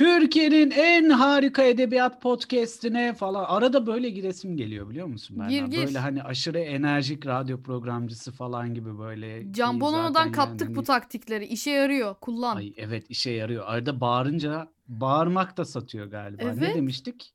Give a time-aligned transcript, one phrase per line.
[0.00, 5.48] Türkiye'nin en harika edebiyat podcast'ine falan arada böyle giresim geliyor biliyor musun ben?
[5.48, 5.86] Gir, gir.
[5.86, 9.52] Böyle hani aşırı enerjik radyo programcısı falan gibi böyle.
[9.52, 11.46] Can Bonomo'dan kaptık yani bu hani- taktikleri.
[11.46, 12.14] İşe yarıyor.
[12.20, 12.56] Kullan.
[12.56, 13.64] Ay evet işe yarıyor.
[13.66, 16.44] Arada bağırınca bağırmak da satıyor galiba.
[16.44, 16.76] Ne Evet.
[16.76, 17.34] demiştik?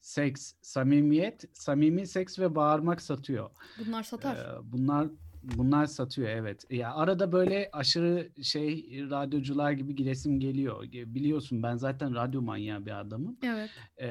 [0.00, 3.50] Seks, samimiyet, samimi seks ve bağırmak satıyor.
[3.86, 4.36] Bunlar satar.
[4.36, 5.08] Ee, bunlar
[5.56, 6.64] bunlar satıyor evet.
[6.70, 10.82] Ya arada böyle aşırı şey radyocular gibi giresim geliyor.
[10.92, 13.36] Biliyorsun ben zaten radyo manyağı bir adamım.
[13.42, 13.70] Evet.
[13.98, 14.08] Ee,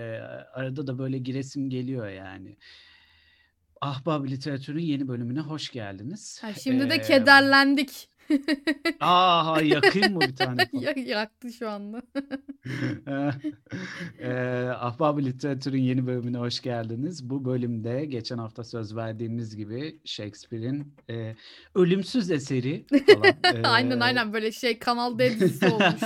[0.54, 2.57] arada da böyle giresim geliyor yani.
[3.81, 6.43] Ahbap Literatür'ün yeni bölümüne hoş geldiniz.
[6.43, 8.09] Ha, şimdi de Ee, kederlendik.
[9.00, 10.68] Aa yakayım mı bir tane?
[10.73, 12.02] Ya- Yaktı şu anda.
[14.20, 17.30] Eee Ahbap Literatür'ün yeni bölümüne hoş geldiniz.
[17.30, 21.36] Bu bölümde geçen hafta söz verdiğimiz gibi Shakespeare'in eee,
[21.76, 23.36] ölümsüz eseri falan.
[23.44, 26.02] aynen eee, aynen böyle şey Kanal D dizisi olmuş.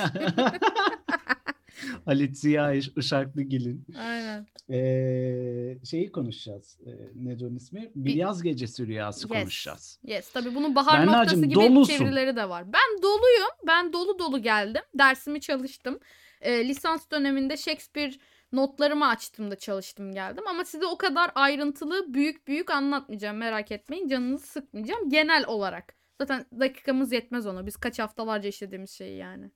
[2.08, 4.46] Halit Ziya İş- Işaklıgil'in aynen.
[4.70, 6.78] eee, şeyi konuşacağız.
[6.86, 7.92] Eee nedir onun ismi?
[7.96, 9.40] Bir yaz gecesi rüyası Yes.
[9.42, 10.00] konuşacağız.
[10.04, 11.98] Yes tabii bunun bahar Berna'cığım, noktası gibi dolusun.
[11.98, 12.64] çevirileri de var.
[12.74, 13.50] Ben doluyum.
[13.68, 14.82] Ben dolu dolu geldim.
[14.96, 16.00] Dersimi çalıştım.
[16.42, 18.14] Ee, lisans döneminde Shakespeare
[18.52, 20.44] notlarımı açtım da çalıştım geldim.
[20.50, 23.38] Ama size o kadar ayrıntılı büyük büyük anlatmayacağım.
[23.38, 24.08] Merak etmeyin.
[24.08, 25.10] Canınızı sıkmayacağım.
[25.10, 25.94] Genel olarak.
[26.22, 27.66] Zaten dakikamız yetmez ona.
[27.66, 29.52] Biz kaç haftalarca işlediğimiz şey yani.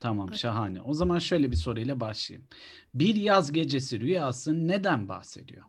[0.00, 0.82] Tamam, şahane.
[0.82, 2.48] O zaman şöyle bir soruyla başlayayım.
[2.94, 5.64] Bir yaz gecesi rüyası neden bahsediyor?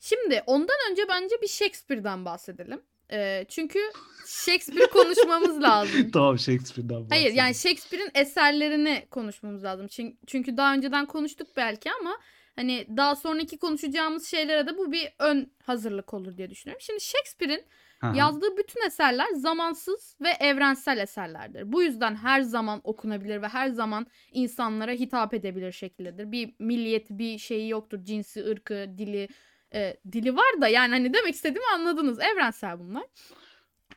[0.00, 2.82] Şimdi ondan önce bence bir Shakespeare'den bahsedelim.
[3.12, 3.78] Ee, çünkü
[4.26, 6.10] Shakespeare konuşmamız lazım.
[6.12, 7.34] Tamam Shakespeare'den Hayır bahsediyor.
[7.34, 9.86] yani Shakespeare'in eserlerini konuşmamız lazım.
[9.86, 12.18] Çün- Çünkü daha önceden konuştuk belki ama
[12.56, 16.80] hani daha sonraki konuşacağımız şeylere de bu bir ön hazırlık olur diye düşünüyorum.
[16.80, 17.64] Şimdi Shakespeare'in
[18.16, 21.72] yazdığı bütün eserler zamansız ve evrensel eserlerdir.
[21.72, 26.32] Bu yüzden her zaman okunabilir ve her zaman insanlara hitap edebilir şekildedir.
[26.32, 28.04] Bir milliyeti, bir şeyi yoktur.
[28.04, 29.28] Cinsi, ırkı, dili,
[29.74, 32.20] e, dili var da yani hani demek istediğimi anladınız.
[32.20, 33.04] Evrensel bunlar.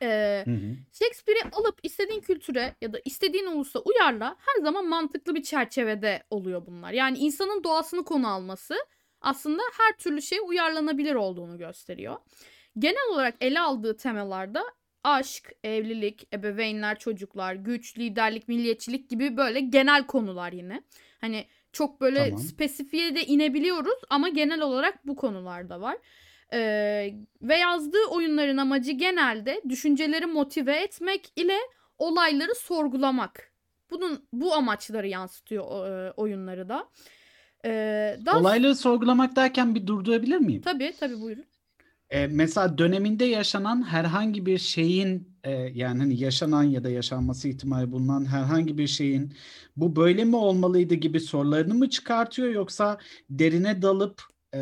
[0.02, 0.44] Ee.
[0.92, 6.66] Shakespeare'i alıp istediğin kültüre ya da istediğin ulusa uyarla her zaman mantıklı bir çerçevede oluyor
[6.66, 6.92] bunlar.
[6.92, 8.76] Yani insanın doğasını konu alması
[9.20, 12.16] aslında her türlü şeye uyarlanabilir olduğunu gösteriyor.
[12.78, 14.64] Genel olarak ele aldığı temalarda
[15.04, 20.82] aşk, evlilik, ebeveynler, çocuklar, güç, liderlik, milliyetçilik gibi böyle genel konular yine.
[21.20, 22.38] Hani çok böyle Tamam.
[22.38, 25.96] spesifiye de inebiliyoruz ama genel olarak bu konularda var.
[26.52, 31.56] Ee, ve yazdığı oyunların amacı genelde düşünceleri motive etmek ile
[31.98, 33.52] olayları sorgulamak.
[33.90, 36.88] Bunun bu amaçları yansıtıyor e, oyunları da.
[37.64, 40.62] Ee, daha Olayları sorgulamak derken bir durdurabilir miyim?
[40.62, 41.44] tabii tabii buyurun.
[42.10, 47.92] Ee, mesela döneminde yaşanan herhangi bir şeyin e, yani hani yaşanan ya da yaşanması ihtimali
[47.92, 49.32] bulunan herhangi bir şeyin
[49.76, 52.98] bu böyle mi olmalıydı gibi sorularını mı çıkartıyor yoksa
[53.30, 54.22] derine dalıp
[54.54, 54.58] e,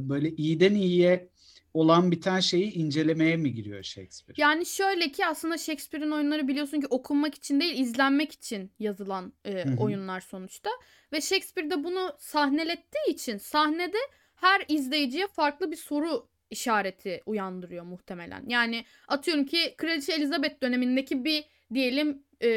[0.00, 1.28] böyle iyiden iyiye
[1.74, 4.42] olan biten şeyi incelemeye mi giriyor Shakespeare?
[4.42, 9.76] Yani şöyle ki aslında Shakespeare'in oyunları biliyorsun ki okunmak için değil izlenmek için yazılan e,
[9.78, 10.70] oyunlar sonuçta.
[11.12, 13.98] Ve Shakespeare de bunu sahnelettiği için sahnede
[14.34, 18.44] her izleyiciye farklı bir soru işareti uyandırıyor muhtemelen.
[18.48, 22.48] Yani atıyorum ki Kraliçe Elizabeth dönemindeki bir diyelim e,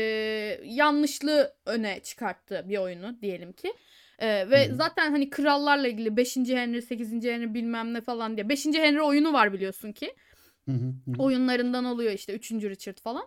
[0.63, 3.73] yanlışlığı öne çıkarttı bir oyunu diyelim ki.
[4.19, 4.75] E, ve hı.
[4.75, 6.38] zaten hani krallarla ilgili 5.
[6.38, 7.13] Henry, 8.
[7.13, 8.49] Henry bilmem ne falan diye.
[8.49, 8.66] 5.
[8.66, 10.16] Henry oyunu var biliyorsun ki
[11.17, 12.51] oyunlarından oluyor işte 3.
[12.51, 13.23] Richard falan.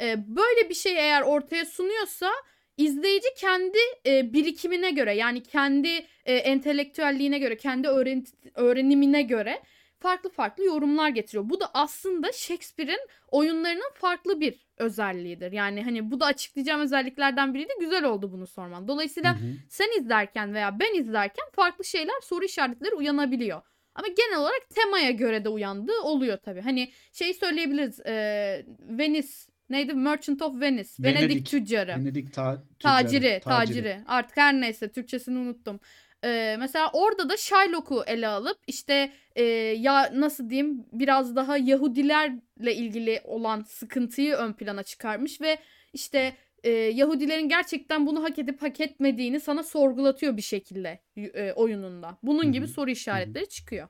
[0.00, 2.30] Ee, böyle bir şey eğer ortaya sunuyorsa
[2.76, 5.88] izleyici kendi e, birikimine göre yani kendi
[6.24, 9.62] e, entelektüelliğine göre, kendi öğren- öğrenimine göre
[10.00, 11.48] farklı farklı yorumlar getiriyor.
[11.50, 15.52] Bu da aslında Shakespeare'in oyunlarının farklı bir özelliğidir.
[15.52, 17.72] Yani hani bu da açıklayacağım özelliklerden biriydi.
[17.80, 18.88] Güzel oldu bunu sorman.
[18.88, 19.52] Dolayısıyla Hı hı.
[19.68, 23.62] sen izlerken veya ben izlerken farklı şeyler, soru işaretleri uyanabiliyor.
[23.94, 26.60] Ama genel olarak temaya göre de uyandığı oluyor tabii.
[26.60, 28.00] Hani şey söyleyebiliriz.
[28.06, 29.28] E, Venice
[29.70, 29.94] neydi?
[29.94, 30.90] Merchant of Venice.
[31.00, 31.46] Venedik, Venedik.
[31.46, 31.90] tüccarı.
[31.90, 33.98] Venedik ta- Taciri, tüccarı, taciri.
[34.06, 35.80] Artık her neyse Türkçesini unuttum.
[36.26, 39.42] Ee, mesela orada da Shylock'u ele alıp işte e,
[39.78, 45.58] ya nasıl diyeyim biraz daha Yahudilerle ilgili olan sıkıntıyı ön plana çıkarmış ve
[45.92, 52.18] işte e, Yahudilerin gerçekten bunu hak edip hak etmediğini sana sorgulatıyor bir şekilde e, oyununda.
[52.22, 53.88] Bunun gibi soru işaretleri çıkıyor.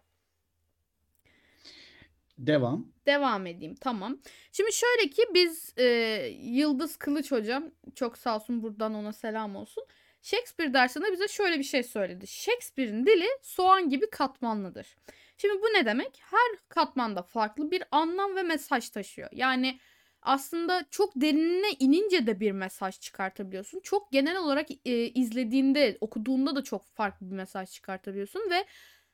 [2.38, 2.92] Devam.
[3.06, 4.18] Devam edeyim tamam.
[4.52, 5.84] Şimdi şöyle ki biz e,
[6.42, 9.84] Yıldız Kılıç hocam çok sağ olsun buradan ona selam olsun.
[10.26, 12.26] Shakespeare dersinde bize şöyle bir şey söyledi.
[12.26, 14.96] Shakespeare'in dili soğan gibi katmanlıdır.
[15.38, 16.20] Şimdi bu ne demek?
[16.20, 19.28] Her katmanda farklı bir anlam ve mesaj taşıyor.
[19.32, 19.78] Yani
[20.22, 23.80] aslında çok derinine inince de bir mesaj çıkartabiliyorsun.
[23.80, 28.64] Çok genel olarak e, izlediğinde, okuduğunda da çok farklı bir mesaj çıkartabiliyorsun ve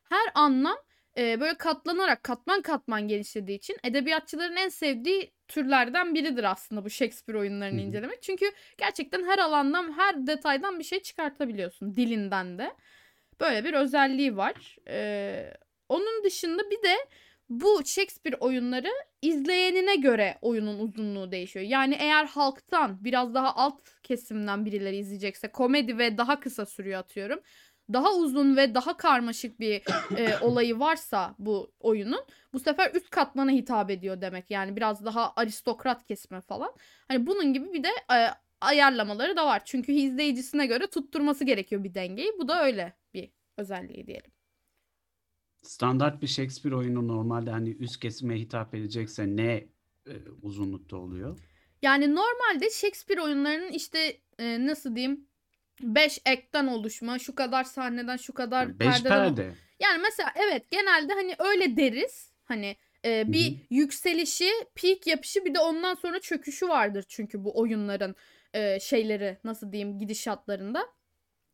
[0.03, 0.77] her anlam
[1.19, 7.39] e, böyle katlanarak katman katman genişlediği için edebiyatçıların en sevdiği türlerden biridir aslında bu Shakespeare
[7.39, 7.87] oyunlarını Hı hı.
[7.87, 8.23] incelemek.
[8.23, 8.47] Çünkü
[8.79, 12.73] gerçekten her alandan, her detaydan bir şey çıkartabiliyorsun dilinden de.
[13.41, 14.77] Böyle bir özelliği var.
[14.89, 15.55] Ee,
[15.89, 16.97] onun dışında bir de
[17.49, 18.89] bu Shakespeare oyunları
[19.23, 21.65] izleyenine göre oyunun uzunluğu değişiyor.
[21.67, 27.41] Yani eğer halktan biraz daha alt kesimden birileri izleyecekse komedi ve daha kısa sürüyor atıyorum.
[27.93, 29.83] Daha uzun ve daha karmaşık bir
[30.17, 34.51] e, olayı varsa bu oyunun bu sefer üst katmana hitap ediyor demek.
[34.51, 36.73] Yani biraz daha aristokrat kesme falan.
[37.09, 38.29] Hani bunun gibi bir de e,
[38.61, 39.63] ayarlamaları da var.
[39.65, 42.33] Çünkü izleyicisine göre tutturması gerekiyor bir dengeyi.
[42.39, 44.31] Bu da öyle bir özelliği diyelim.
[45.63, 49.69] Standart bir Shakespeare oyunu normalde hani üst kesime hitap edecekse ne
[50.07, 51.39] e, uzunlukta oluyor?
[51.83, 55.27] Yani normalde Shakespeare oyunlarının işte e, nasıl diyeyim
[55.81, 59.35] 5 ekten oluşma, şu kadar sahneden, şu kadar Yani beş perdeden.
[59.35, 59.53] perde.
[59.81, 62.33] Yani mesela evet genelde hani öyle deriz.
[62.45, 63.57] Hani e, bir Hı hı.
[63.71, 68.15] yükselişi, peak yapışı bir de ondan sonra çöküşü vardır çünkü bu oyunların
[68.55, 70.87] e, şeyleri nasıl diyeyim gidişatlarında.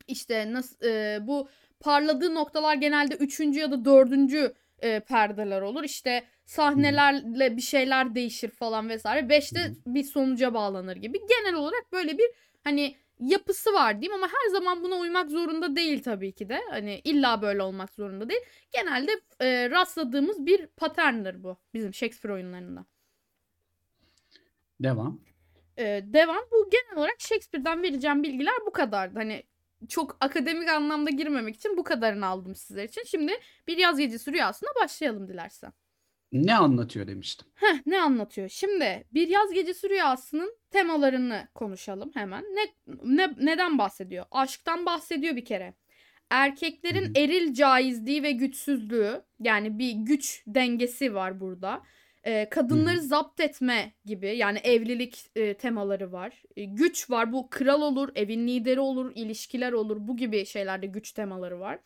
[0.06, 1.48] İşte nasıl e, bu
[1.80, 5.84] parladığı noktalar genelde üçüncü ya da dördüncü e, perdeler olur.
[5.84, 9.28] İşte sahnelerle bir şeyler değişir falan vesaire.
[9.28, 11.18] Beşte bir sonuca bağlanır gibi.
[11.28, 12.30] Genel olarak böyle bir
[12.64, 16.60] hani yapısı var diyeyim ama her zaman buna uymak zorunda değil tabii ki de.
[16.70, 18.40] Hani illa böyle olmak zorunda değil.
[18.72, 22.84] Genelde e, rastladığımız bir pattern'dir bu bizim Shakespeare oyunlarında.
[24.80, 25.20] Devam.
[25.76, 29.18] E, devam bu genel olarak Shakespeare'den vereceğim bilgiler bu kadardı.
[29.18, 29.42] Hani
[29.88, 33.02] çok akademik anlamda girmemek için bu kadarını aldım sizler için.
[33.04, 33.32] Şimdi
[33.66, 35.72] bir yaz gecesi rüyasına başlayalım dilersen.
[36.32, 37.48] Ne anlatıyor demiştim.
[37.54, 38.48] Heh, ne anlatıyor?
[38.48, 42.44] Şimdi bir yaz gecesi rüyasının temalarını konuşalım hemen.
[42.44, 44.24] Ne, ne neden bahsediyor?
[44.30, 45.74] Aşktan bahsediyor bir kere.
[46.30, 47.12] Erkeklerin Hı hı.
[47.16, 51.82] eril caizliği ve güçsüzlüğü yani bir güç dengesi var burada.
[52.24, 56.42] Ee, kadınları zapt etme gibi yani evlilik e, temaları var.
[56.56, 61.12] E, güç var bu kral olur, evin lideri olur, ilişkiler olur bu gibi şeylerde güç
[61.12, 61.78] temaları var.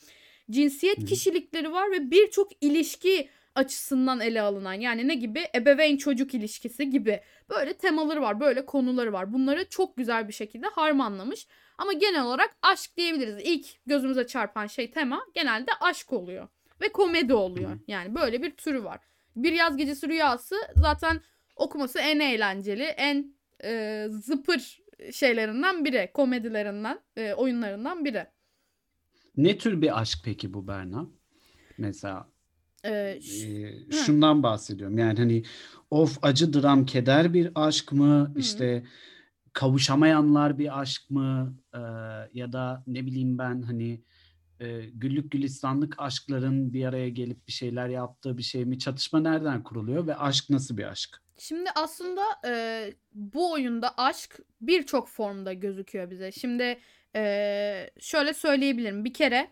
[0.50, 1.06] Cinsiyet Hı hı.
[1.06, 5.44] kişilikleri var ve birçok ilişki açısından ele alınan yani ne gibi?
[5.54, 7.20] Ebeveyn çocuk ilişkisi gibi
[7.50, 9.32] böyle temaları var böyle konuları var.
[9.32, 11.46] Bunları çok güzel bir şekilde harmanlamış.
[11.78, 13.42] Ama genel olarak aşk diyebiliriz.
[13.44, 16.48] İlk gözümüze çarpan şey tema genelde aşk oluyor
[16.80, 17.78] ve komedi oluyor.
[17.88, 19.00] Yani böyle bir türü var.
[19.36, 21.20] Bir yaz gecesi rüyası zaten
[21.56, 23.34] okuması en eğlenceli en
[23.64, 24.82] e, zıpır
[25.12, 28.26] şeylerinden biri komedilerinden e, oyunlarından biri.
[29.36, 31.06] Ne tür bir aşk peki bu Berna?
[31.78, 32.31] Mesela
[32.84, 34.98] E, ş- e, şundan bahsediyorum.
[34.98, 35.42] Yani hani
[35.90, 38.32] of acı dram keder bir aşk mı?
[38.34, 38.40] Hı.
[38.40, 38.84] İşte
[39.52, 41.56] kavuşamayanlar bir aşk mı?
[41.74, 41.78] Ee,
[42.34, 44.02] ya da ne bileyim ben hani
[44.60, 48.78] e, güllük gülistanlık aşkların bir araya gelip bir şeyler yaptığı bir şey mi?
[48.78, 51.22] Çatışma nereden kuruluyor ve aşk nasıl bir aşk?
[51.38, 52.52] Şimdi aslında e,
[53.14, 56.32] bu oyunda aşk birçok formda gözüküyor bize.
[56.32, 56.78] Şimdi
[57.16, 59.04] e, şöyle söyleyebilirim.
[59.04, 59.50] Bir kere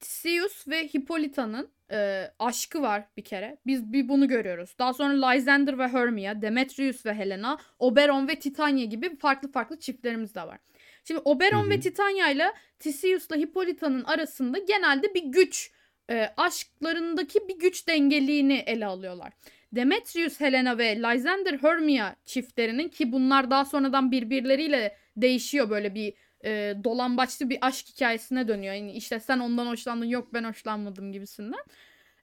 [0.00, 3.58] Theseus ve Hippolyta'nın e, aşkı var bir kere.
[3.66, 4.74] Biz bir bunu görüyoruz.
[4.78, 10.34] Daha sonra Lysander ve Hermia, Demetrius ve Helena, Oberon ve Titania gibi farklı farklı çiftlerimiz
[10.34, 10.58] de var.
[11.04, 11.70] Şimdi Oberon Hı hı.
[11.70, 15.70] ve Titania ile Theseus'la Hippolyta'nın arasında genelde bir güç,
[16.10, 19.32] e, aşklarındaki bir güç dengeliğini ele alıyorlar.
[19.72, 26.74] Demetrius Helena ve Lysander Hermia çiftlerinin ki bunlar daha sonradan birbirleriyle değişiyor böyle bir e,
[26.84, 28.74] dolambaçlı bir aşk hikayesine dönüyor.
[28.74, 31.60] Yani işte sen ondan hoşlandın yok ben hoşlanmadım gibisinden.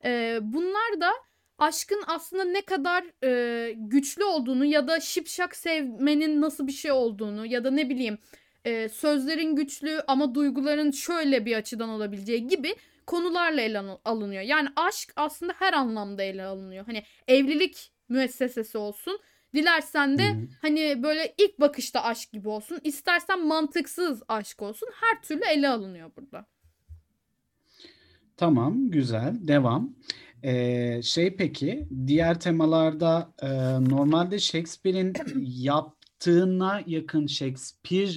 [0.06, 1.12] E, bunlar da
[1.60, 7.46] aşkın aslında ne kadar e, güçlü olduğunu ya da şipşak sevmenin nasıl bir şey olduğunu
[7.46, 8.18] ya da ne bileyim
[8.66, 12.76] e, sözlerin güçlü ama duyguların şöyle bir açıdan olabileceği gibi
[13.08, 14.42] konularla ele al- alınıyor.
[14.42, 16.86] Yani aşk aslında her anlamda ele alınıyor.
[16.86, 19.20] Hani evlilik müessesesi olsun.
[19.58, 20.48] Dilersen de Hı hı.
[20.62, 22.80] hani böyle ilk bakışta aşk gibi olsun.
[22.84, 24.90] İstersen mantıksız aşk olsun.
[25.02, 26.46] Her türlü ele alınıyor burada.
[28.38, 29.36] Tamam, güzel.
[29.48, 29.96] Devam.
[30.44, 33.48] Ee, şey peki, diğer temalarda e,
[33.90, 38.12] normalde Shakespeare'in yaptığına yakın Shakespeare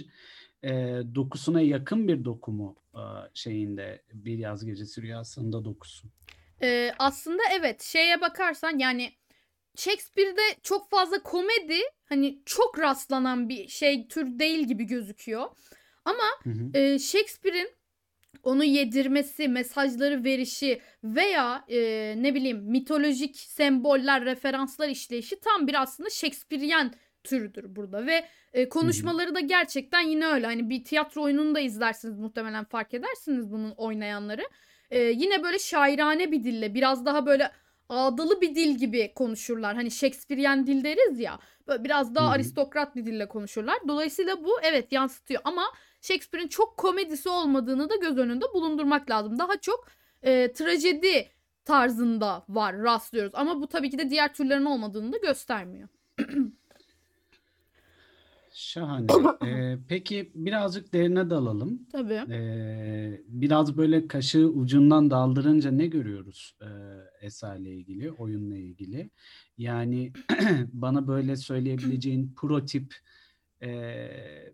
[0.62, 0.70] e,
[1.14, 3.02] dokusuna yakın bir doku mu e,
[3.34, 6.08] şeyinde Bir Yaz Gecesi Rüyası'nda dokusu?
[6.62, 9.12] Ee, aslında evet şeye bakarsan yani
[9.76, 15.46] Shakespeare'de çok fazla komedi hani çok rastlanan bir şey tür değil gibi gözüküyor.
[16.04, 16.78] Ama Hı hı.
[16.78, 17.70] e, Shakespeare'in
[18.42, 21.78] onu yedirmesi, mesajları verişi veya e,
[22.16, 26.92] ne bileyim mitolojik semboller, referanslar işleyişi tam bir aslında Shakespearean
[27.24, 30.46] türüdür burada ve e, konuşmaları da gerçekten yine öyle.
[30.46, 34.42] Hani bir tiyatro oyununu da izlersiniz muhtemelen fark edersiniz bunun oynayanları.
[34.90, 37.50] E, yine böyle şairane bir dille biraz daha böyle
[37.90, 39.74] ağdalı bir dil gibi konuşurlar.
[39.74, 41.38] Hani Shakespearean dil deriz ya.
[41.68, 42.32] Böyle biraz daha Hı hı.
[42.34, 43.76] aristokrat bir dille konuşurlar.
[43.88, 45.62] Dolayısıyla bu evet yansıtıyor ama
[46.00, 49.38] Shakespeare'in çok komedisi olmadığını da göz önünde bulundurmak lazım.
[49.38, 49.88] Daha çok
[50.22, 51.28] e, trajedi
[51.64, 53.34] tarzında var rastlıyoruz.
[53.34, 55.88] Ama bu tabii ki de diğer türlerin olmadığını da göstermiyor.
[58.52, 59.06] Şahane.
[59.46, 61.86] Ee, peki birazcık derine dalalım.
[61.92, 62.32] Tabii.
[62.32, 66.68] Ee, biraz böyle kaşığı ucundan daldırınca ne görüyoruz e,
[67.26, 69.10] eserle ilgili, oyunla ilgili?
[69.58, 70.12] Yani
[70.72, 72.94] bana böyle söyleyebileceğin prototip
[73.62, 73.70] e,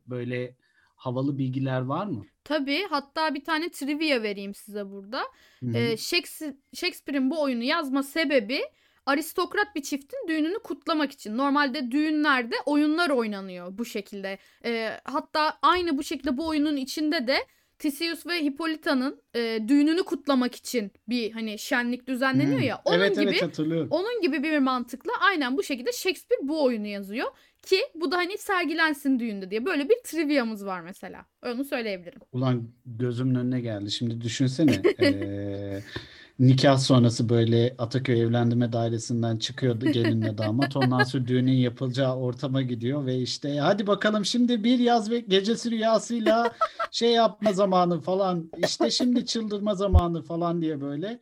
[0.06, 0.56] böyle
[0.96, 2.24] havalı bilgiler var mı?
[2.44, 2.82] Tabii.
[2.90, 5.22] Hatta bir tane trivia vereyim size burada.
[5.62, 8.60] Ee, Shakespeare- Shakespeare'in bu oyunu yazma sebebi
[9.06, 11.36] aristokrat bir çiftin düğününü kutlamak için.
[11.36, 14.38] Normalde düğünlerde oyunlar oynanıyor bu şekilde.
[14.64, 17.36] Ee, hatta aynı bu şekilde bu oyunun içinde de
[17.78, 22.66] Theseus ve Hippolyta'nın e, düğününü kutlamak için bir hani şenlik düzenleniyor Hmm.
[22.66, 22.82] ya.
[22.84, 27.26] Onun Evet gibi evet onun gibi bir mantıkla aynen bu şekilde Shakespeare bu oyunu yazıyor
[27.62, 29.66] ki bu da hani sergilensin düğünde diye.
[29.66, 31.26] Böyle bir trivia'mız var mesela.
[31.46, 32.20] Onu söyleyebilirim.
[32.32, 33.90] Ulan gözümün önüne geldi.
[33.90, 34.82] Şimdi düşünsene.
[35.00, 35.82] eee,
[36.38, 40.76] nikah sonrası böyle Ataköy Evlendirme Dairesi'nden çıkıyordu gelinle damat.
[40.76, 45.70] Ondan sonra düğünün yapılacağı ortama gidiyor ve işte hadi bakalım şimdi bir yaz ve gecesi
[45.70, 46.54] rüyasıyla
[46.90, 48.50] şey yapma zamanı falan.
[48.64, 51.20] İşte şimdi çıldırma zamanı falan diye böyle.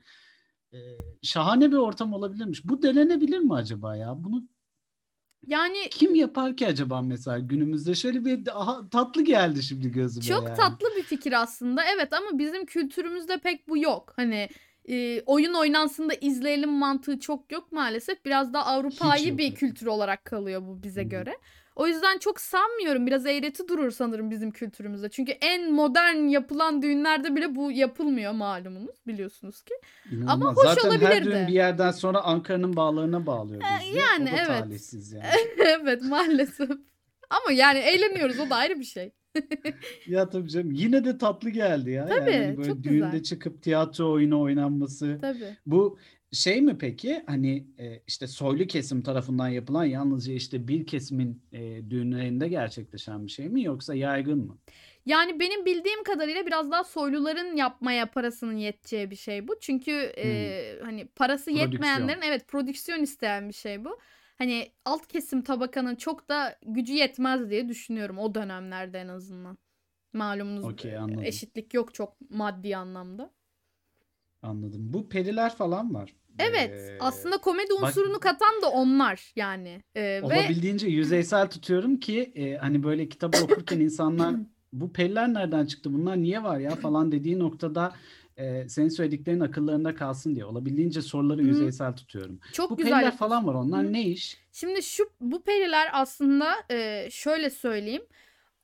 [0.73, 2.65] Eee, şahane bir ortam olabilirmiş.
[2.65, 4.15] Bu denenebilir mi acaba ya?
[4.25, 4.43] Bunu
[5.47, 7.95] Yani kim yapar ki acaba mesela günümüzde?
[7.95, 10.57] Şöyle bir aha, tatlı geldi şimdi gözüme Çok yani.
[10.57, 11.83] tatlı bir fikir aslında.
[11.95, 14.13] Evet ama bizim kültürümüzde pek bu yok.
[14.17, 14.49] Hani
[14.89, 18.25] e, oyun oynansın da izleyelim mantığı çok yok maalesef.
[18.25, 21.09] Biraz daha Avrupa'yı bir kültür olarak kalıyor bu bize Hı hı.
[21.09, 21.39] göre.
[21.77, 23.07] O yüzden çok sanmıyorum.
[23.07, 25.09] Biraz eğreti durur sanırım bizim kültürümüzde.
[25.09, 29.75] Çünkü en modern yapılan düğünlerde bile bu yapılmıyor malumunuz biliyorsunuz ki.
[30.13, 30.57] Ama İnanılmaz.
[30.57, 31.25] hoş Zaten her olabilirdi.
[31.31, 33.99] düğün bir yerden sonra Ankara'nın bağlarına bağlıyor Ee, bizi.
[33.99, 34.83] yani o da evet.
[35.13, 35.25] yani.
[35.57, 36.71] evet maalesef.
[37.37, 39.11] Ama yani eğleniyoruz o da ayrı bir şey.
[40.07, 40.71] Ya tabii canım.
[40.73, 42.07] Yine de tatlı geldi ya.
[42.07, 43.23] Tabii, Yani hani böyle çok düğünde güzel.
[43.23, 45.19] çıkıp tiyatro oyunu oynanması.
[45.21, 45.57] Tabii.
[45.67, 45.99] Bu
[46.33, 47.23] şey mi peki?
[47.27, 53.31] Hani e, işte soylu kesim tarafından yapılan yalnızca işte bir kesimin e, düğünlerinde gerçekleşen bir
[53.31, 54.59] şey mi yoksa yaygın mı?
[55.07, 59.61] Yani benim bildiğim kadarıyla biraz daha soyluların yapmaya parasının yeteceği bir şey bu.
[59.61, 61.73] Çünkü e, hani parası Prodüksiyon.
[61.73, 63.99] yetmeyenlerin evet prodüksiyon isteyen bir şey bu.
[64.39, 69.59] Hani alt kesim tabakanın çok da gücü yetmez diye düşünüyorum o dönemlerde en azından.
[70.13, 71.25] Malumunuz Okey, e, anladım.
[71.25, 73.31] eşitlik yok çok maddi anlamda.
[74.43, 74.93] Anladım.
[74.93, 76.15] Bu periler falan var.
[76.39, 79.83] Evet Ee, aslında komedi bak- unsurunu katan da onlar yani.
[79.95, 84.35] E, ve Olabildiğince yüzeysel tutuyorum ki e, hani böyle kitabı okurken insanlar
[84.73, 87.93] bu periler nereden çıktı bunlar niye var ya falan dediği noktada
[88.37, 91.47] e, senin söylediklerin akıllarında kalsın diye olabildiğince soruları Hı.
[91.47, 92.41] yüzeysel tutuyorum.
[92.53, 93.93] çok Bu güzel periler falan var onlar Hı.
[93.93, 94.39] ne iş?
[94.53, 98.03] Şimdi şu bu periler aslında e, şöyle söyleyeyim.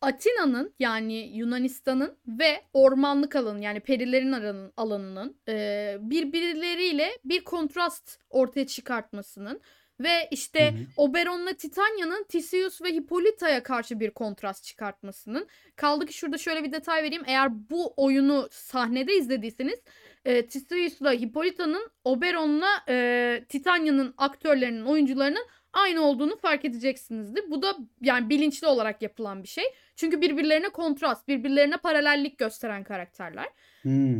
[0.01, 8.67] Atina'nın yani Yunanistan'ın ve ormanlık alanın yani perilerin alanın, alanının e, birbirleriyle bir kontrast ortaya
[8.67, 9.61] çıkartmasının
[10.01, 10.87] ve işte Hı hı.
[10.97, 15.49] Oberon'la Titania'nın Theseus ve Hippolyta'ya karşı bir kontrast çıkartmasının.
[15.77, 17.23] Kaldı ki şurada şöyle bir detay vereyim.
[17.27, 19.79] Eğer bu oyunu sahnede izlediyseniz
[20.25, 27.51] e, Theseus'la Hippolyta'nın Oberon'la e, Titania'nın aktörlerinin, oyuncularının aynı olduğunu fark edeceksinizdir.
[27.51, 29.65] Bu da yani bilinçli olarak yapılan bir şey.
[29.97, 33.49] Çünkü birbirlerine kontrast, birbirlerine paralellik gösteren karakterler.
[33.83, 34.19] Hmm.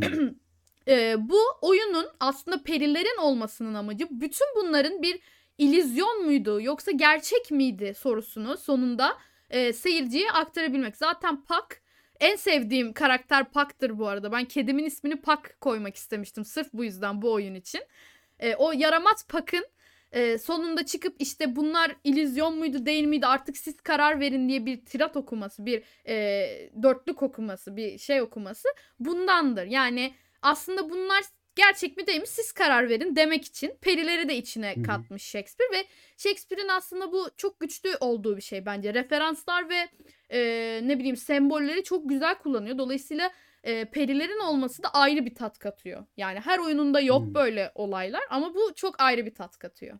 [0.87, 5.19] Ee, bu oyunun aslında perilerin olmasının amacı bütün bunların bir
[5.61, 9.17] illüzyon muydu yoksa gerçek miydi sorusunu sonunda
[9.49, 10.97] e, seyirciye aktarabilmek.
[10.97, 11.81] Zaten Puck
[12.19, 14.31] en sevdiğim karakter Puck'tır bu arada.
[14.31, 17.81] Ben kedimin ismini Puck koymak istemiştim sırf bu yüzden bu oyun için.
[18.39, 19.65] E, o yaramaz Puck'ın
[20.11, 24.85] e, sonunda çıkıp işte bunlar illüzyon muydu değil miydi artık siz karar verin diye bir
[24.85, 28.67] tirat okuması, bir e, dörtlük okuması, bir şey okuması
[28.99, 29.65] bundandır.
[29.65, 31.23] Yani aslında bunlar
[31.55, 35.83] gerçek mi değil mi siz karar verin demek için perileri de içine katmış Shakespeare ve
[36.17, 38.93] Shakespeare'in aslında bu çok güçlü olduğu bir şey bence.
[38.93, 39.87] Referanslar ve
[40.29, 40.39] e,
[40.83, 42.77] ne bileyim sembolleri çok güzel kullanıyor.
[42.77, 43.31] Dolayısıyla
[43.63, 46.05] e, perilerin olması da ayrı bir tat katıyor.
[46.17, 47.33] Yani her oyununda yok Hmm.
[47.33, 49.99] böyle olaylar ama bu çok ayrı bir tat katıyor.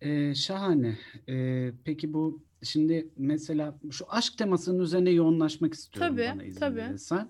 [0.00, 0.98] Ee, şahane.
[1.28, 6.76] Ee, peki bu şimdi mesela şu aşk temasının üzerine yoğunlaşmak istiyorum Tabii, bana izin tabii.
[6.76, 7.28] verirsen.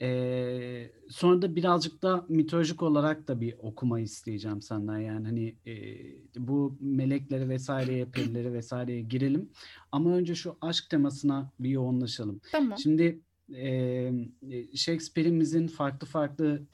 [0.00, 4.98] Eee, sonra da birazcık da mitolojik olarak da bir okuma isteyeceğim senden.
[4.98, 9.50] Yani hani eee, bu meleklere vesaireye, perilere vesaireye girelim.
[9.92, 12.40] Ama önce şu aşk temasına bir yoğunlaşalım.
[12.52, 12.78] Tamam.
[12.82, 14.28] Şimdi eee,
[14.74, 16.66] Shakespeare'imizin farklı farklı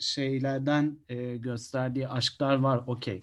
[0.00, 3.22] şeylerden e, gösterdiği aşklar var okey.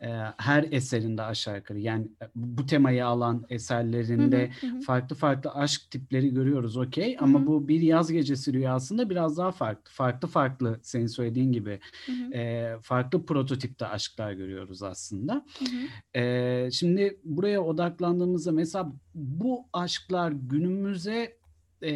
[0.00, 5.50] E, her eserinde aşağı yukarı yani e, bu temayı alan eserlerinde hı, hı farklı farklı
[5.50, 7.16] aşk tipleri görüyoruz okey.
[7.20, 9.90] Ama bu bir yaz gecesi rüyasında biraz daha farklı.
[9.92, 15.44] Farklı farklı senin söylediğin gibi Hı e, farklı prototipte aşklar görüyoruz aslında.
[15.58, 16.20] Hı hı.
[16.20, 21.36] E, şimdi buraya odaklandığımızda mesela bu aşklar günümüze
[21.82, 21.92] e,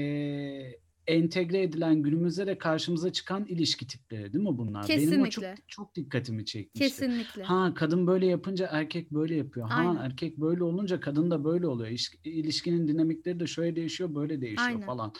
[1.10, 4.88] entegre edilen günümüzde de karşımıza çıkan ilişki tipleri değil mi bunlar?
[4.88, 5.54] Benim o çok Kesinlikle.
[5.68, 6.78] çok dikkatimi çekmişti.
[6.78, 7.42] Kesinlikle.
[7.42, 9.68] Ha kadın böyle yapınca erkek böyle yapıyor.
[9.68, 9.96] Ha Aynen.
[9.96, 11.90] erkek böyle olunca kadın da böyle oluyor.
[11.90, 14.86] İş- İlişkinin dinamikleri de şöyle değişiyor, böyle değişiyor Aynen.
[14.86, 15.12] falan.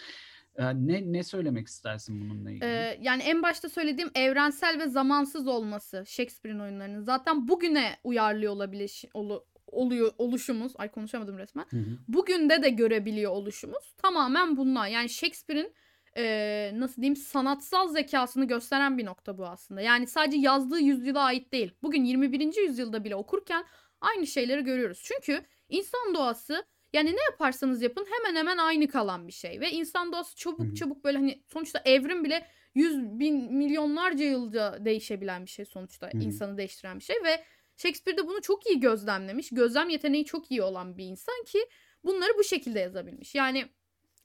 [0.57, 2.65] Ee, ne ne söylemek istersin bununla ilgili?
[2.65, 9.05] Ee, yani en başta söylediğim evrensel ve zamansız olması Shakespeare'in oyunlarının zaten bugüne uyarlıyor olabiliş
[9.15, 10.73] olu- oluyor oluşumuz.
[10.77, 11.67] Ay konuşamadım resmen.
[11.71, 11.99] Hı hı.
[12.09, 14.87] Bugün de de görebiliyor oluşumuz tamamen bundan.
[14.87, 15.75] Yani Shakespeare'in
[16.17, 19.81] e, nasıl diyeyim sanatsal zekasını gösteren bir nokta bu aslında.
[19.81, 21.73] Yani sadece yazdığı yüzyıla ait değil.
[21.83, 22.57] Bugün 21.
[22.57, 23.65] yüzyılda bile okurken
[24.01, 25.03] aynı şeyleri görüyoruz.
[25.05, 29.61] Çünkü insan doğası yani ne yaparsanız yapın hemen hemen aynı kalan bir şey.
[29.61, 30.75] Ve insan doğası çabuk hı.
[30.75, 36.07] çabuk böyle hani sonuçta evrim bile yüz bin milyonlarca yılda değişebilen bir şey sonuçta.
[36.07, 36.23] Hı hı.
[36.23, 37.45] insanı değiştiren bir şey ve
[37.83, 39.51] Shakespeare de bunu çok iyi gözlemlemiş.
[39.53, 41.59] Gözlem yeteneği çok iyi olan bir insan ki
[42.05, 43.35] bunları bu şekilde yazabilmiş.
[43.35, 43.67] Yani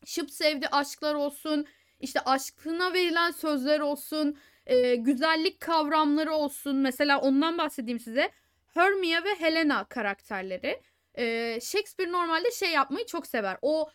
[0.06, 1.66] şıp sevdi aşklar olsun,
[2.00, 6.76] işte aşkına verilen sözler olsun, e, güzellik kavramları olsun.
[6.76, 8.32] Mesela ondan bahsedeyim size.
[8.74, 10.82] Hermia ve Helena karakterleri.
[11.18, 13.58] E, Shakespeare normalde şey yapmayı çok sever.
[13.62, 13.90] O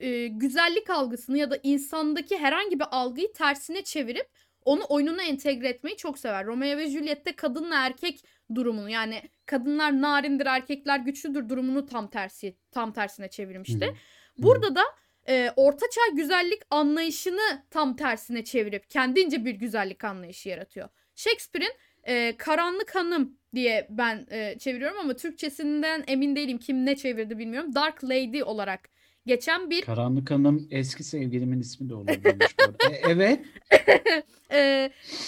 [0.00, 4.28] e, güzellik algısını ya da insandaki herhangi bir algıyı tersine çevirip
[4.64, 6.46] onu oyununa entegre etmeyi çok sever.
[6.46, 12.92] Romeo ve Juliet'te kadınla erkek durumunu yani kadınlar narindir erkekler güçlüdür durumunu tam tersi tam
[12.92, 13.84] tersine çevirmişti.
[13.84, 13.88] hı.
[13.88, 13.94] Hı hı.
[14.38, 14.82] Burada da
[15.28, 20.88] e, ortaçağ güzellik anlayışını tam tersine çevirip kendince bir güzellik anlayışı yaratıyor.
[21.14, 21.72] Shakespeare'in
[22.04, 27.74] e, Karanlık Hanım diye ben e, çeviriyorum ama Türkçesinden emin değilim kim ne çevirdi bilmiyorum.
[27.74, 28.93] Dark Lady olarak
[29.26, 32.54] geçen bir Karanlık Hanım eski sevgilimin ismi de olabilirmiş.
[32.90, 33.40] E, evet.
[34.50, 34.58] e,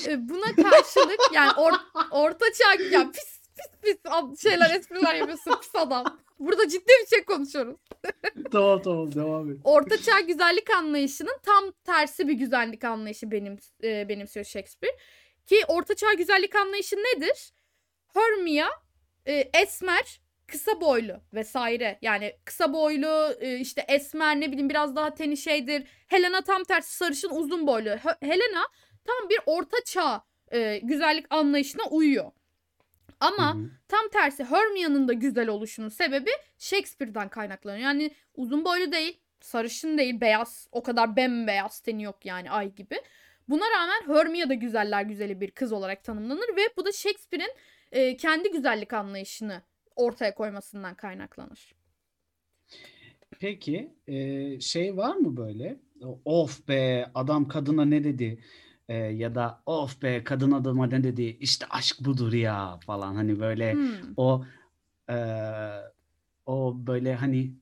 [0.08, 1.72] e, buna karşılık yani or,
[2.10, 6.18] ortaçağ ya pis pis pis şeyler espriler yapıyorsun pis adam.
[6.38, 7.76] Burada ciddi bir şey konuşuyoruz.
[8.52, 9.56] Tamam tamam devam et.
[9.64, 14.96] Ortaçağ güzellik anlayışının tam tersi bir güzellik anlayışı benim e, benimsiyor Shakespeare.
[15.46, 17.52] Ki ortaçağ güzellik anlayışı nedir?
[18.14, 18.68] Hermia
[19.26, 21.98] e, esmer, kısa boylu vesaire.
[22.02, 25.84] Yani kısa boylu, e, işte esmer ne bileyim biraz daha teni şeydir.
[26.06, 27.90] Helena tam tersi sarışın, uzun boylu.
[27.90, 28.66] He- Helena
[29.04, 32.24] tam bir ortaçağ e, güzellik anlayışına uyuyor.
[32.24, 32.30] Hı
[33.20, 33.70] Ama hı.
[33.88, 37.82] Tam tersi Hermione'ın da güzel oluşunun sebebi Shakespeare'den kaynaklanıyor.
[37.82, 40.68] Yani uzun boylu değil, sarışın değil, beyaz.
[40.72, 43.00] O kadar bembeyaz teni yok yani ay gibi.
[43.48, 47.52] Buna rağmen Hermione da güzeller güzeli bir kız olarak tanımlanır ve bu da Shakespeare'in
[47.92, 49.62] e, kendi güzellik anlayışını
[49.96, 51.74] ortaya koymasından kaynaklanır.
[53.40, 55.80] Peki e, şey var mı böyle?
[56.24, 58.44] Of be adam kadına ne dedi?
[58.88, 61.22] E, ya da of be kadın adama ne dedi?
[61.22, 64.14] İşte aşk budur ya falan hani böyle Hmm.
[64.16, 64.44] o
[65.10, 65.16] e,
[66.46, 67.54] o böyle hani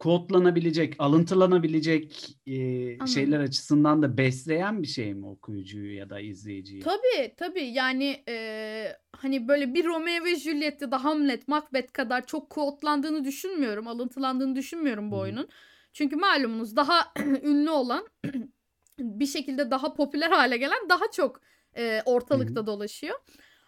[0.00, 3.08] quote'lanabilecek, alıntılanabilecek e, Anladım.
[3.08, 6.82] şeyler açısından da besleyen bir şey mi okuyucuyu ya da izleyiciyi?
[6.82, 12.26] Tabii tabii yani e, hani böyle bir Romeo ve Juliet ya da Hamlet, Macbeth kadar
[12.26, 13.88] çok quote'landığını düşünmüyorum.
[13.88, 15.22] Alıntılandığını düşünmüyorum bu Hı hı.
[15.22, 15.48] oyunun.
[15.92, 18.06] Çünkü malumunuz daha ünlü olan
[18.98, 21.40] bir şekilde daha popüler hale gelen daha çok
[21.76, 23.18] e, ortalıkta dolaşıyor.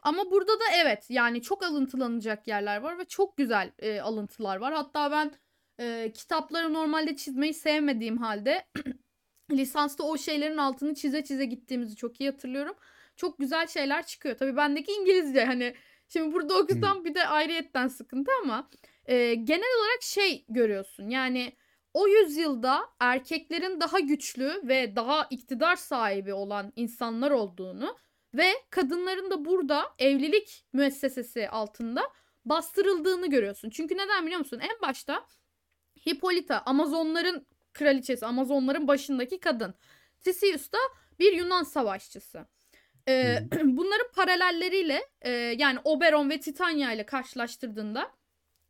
[0.02, 4.74] Ama burada da evet yani çok alıntılanacak yerler var ve çok güzel e, alıntılar var.
[4.74, 5.32] Hatta ben
[5.80, 8.66] e, kitapları normalde çizmeyi sevmediğim halde
[9.50, 12.74] lisansta o şeylerin altını çize çize gittiğimizi çok iyi hatırlıyorum.
[13.16, 14.36] Çok güzel şeyler çıkıyor.
[14.36, 15.74] Tabii bendeki İngilizce hani
[16.08, 18.70] şimdi burada okusam bir de ayrıyetten sıkıntı ama
[19.06, 21.08] e, genel olarak şey görüyorsun.
[21.08, 21.52] Yani
[21.94, 27.96] o yüzyılda erkeklerin daha güçlü ve daha iktidar sahibi olan insanlar olduğunu
[28.34, 32.02] ve kadınların da burada evlilik müessesesi altında
[32.44, 33.70] bastırıldığını görüyorsun.
[33.70, 34.60] Çünkü neden biliyor musun?
[34.62, 35.26] En başta
[36.08, 39.74] Hippolyta Amazonların kraliçesi, Amazonların başındaki kadın.
[40.20, 40.78] Theseus da
[41.18, 42.46] bir Yunan savaşçısı.
[43.08, 48.10] Ee, bunların paralelleriyle e, yani Oberon ve Titania ile karşılaştırdığında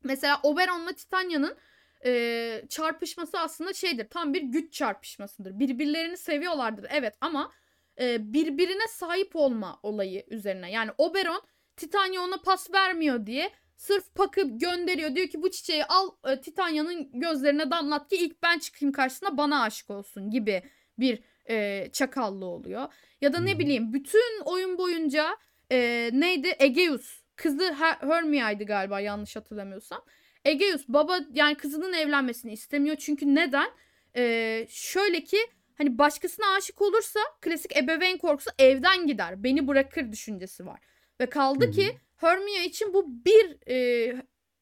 [0.05, 1.57] mesela Oberon'la Titania'nın
[2.05, 4.09] e, çarpışması aslında şeydir.
[4.09, 5.59] Tam bir güç çarpışmasıdır.
[5.59, 7.53] Birbirlerini seviyorlardır evet ama
[8.01, 10.71] e, birbirine sahip olma olayı üzerine.
[10.71, 11.43] Yani Oberon
[11.77, 15.15] Titania ona pas vermiyor diye sırf Puck'ı gönderiyor.
[15.15, 19.63] Diyor ki bu çiçeği al e, Titania'nın gözlerine damlat ki ilk ben çıkayım karşısına bana
[19.63, 20.63] aşık olsun gibi
[20.99, 22.93] bir e, çakallı oluyor.
[23.21, 25.37] Ya da ne bileyim bütün oyun boyunca
[25.71, 30.05] e, neydi Egeus kızı Her- Hermia'ydı galiba yanlış hatırlamıyorsam.
[30.45, 33.71] Egeus baba yani kızının evlenmesini istemiyor çünkü neden?
[34.17, 35.39] E, şöyle ki
[35.79, 40.81] hani başkasına aşık olursa klasik ebeveyn korkusu evden gider beni bırakır düşüncesi var.
[41.21, 44.17] Ve kaldı ki Hermia için bu bir e,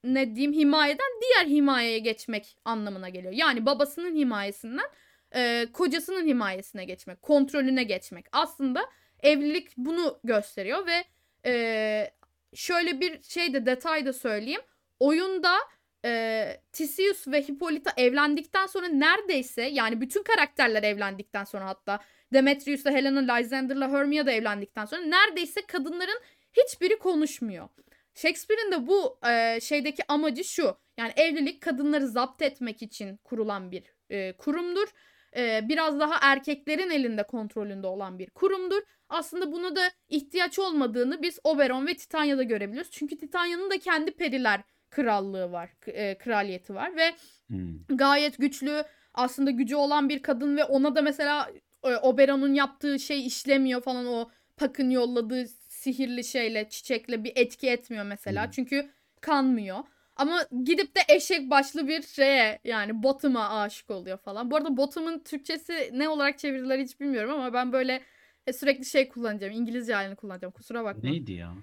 [0.05, 3.33] ne diyeyim himayeden diğer himayeye geçmek anlamına geliyor.
[3.33, 4.87] Yani babasının himayesinden
[5.35, 8.27] e, kocasının himayesine geçmek, kontrolüne geçmek.
[8.33, 8.90] Aslında
[9.23, 11.05] evlilik bunu gösteriyor ve
[11.46, 12.14] e,
[12.55, 14.61] şöyle bir şey de detay da söyleyeyim.
[15.01, 15.57] Oyunda
[16.05, 22.01] e, Theseus ve Hippolyta evlendikten sonra neredeyse yani bütün karakterler evlendikten sonra hatta
[22.33, 26.20] Demetrius'la Helena, Lysander'la Hermia da evlendikten sonra neredeyse kadınların
[26.53, 27.69] hiçbiri konuşmuyor.
[28.15, 30.77] Shakespeare'in de bu e, şeydeki amacı şu.
[30.99, 34.89] Yani evlilik kadınları zapt etmek için kurulan bir e, kurumdur.
[35.37, 38.83] E, biraz daha erkeklerin elinde kontrolünde olan bir kurumdur.
[39.09, 42.91] Aslında buna da ihtiyaç olmadığını biz Oberon ve Titania'da görebiliyoruz.
[42.91, 44.61] Çünkü Titania'nın da kendi periler
[44.91, 47.15] krallığı var, e, kraliyeti var ve
[47.47, 47.75] Hmm.
[47.89, 48.85] gayet güçlü
[49.15, 51.51] aslında gücü olan bir kadın ve ona da mesela
[51.85, 55.45] e, Oberon'un yaptığı şey işlemiyor falan o Puck'ın yolladığı
[55.81, 58.51] sihirli şeyle çiçekle bir etki etmiyor mesela Hı.
[58.51, 58.90] çünkü
[59.21, 59.79] kanmıyor.
[60.16, 64.51] Ama gidip de eşek başlı bir şeye yani Bottom'a aşık oluyor falan.
[64.51, 68.03] Bu arada Bottom'un Türkçesi ne olarak çevirdiler hiç bilmiyorum ama ben böyle
[68.47, 69.53] e, sürekli şey kullanacağım.
[69.53, 70.53] İngilizce halini kullanacağım.
[70.53, 71.11] Kusura bakma.
[71.11, 71.55] Neydi ya?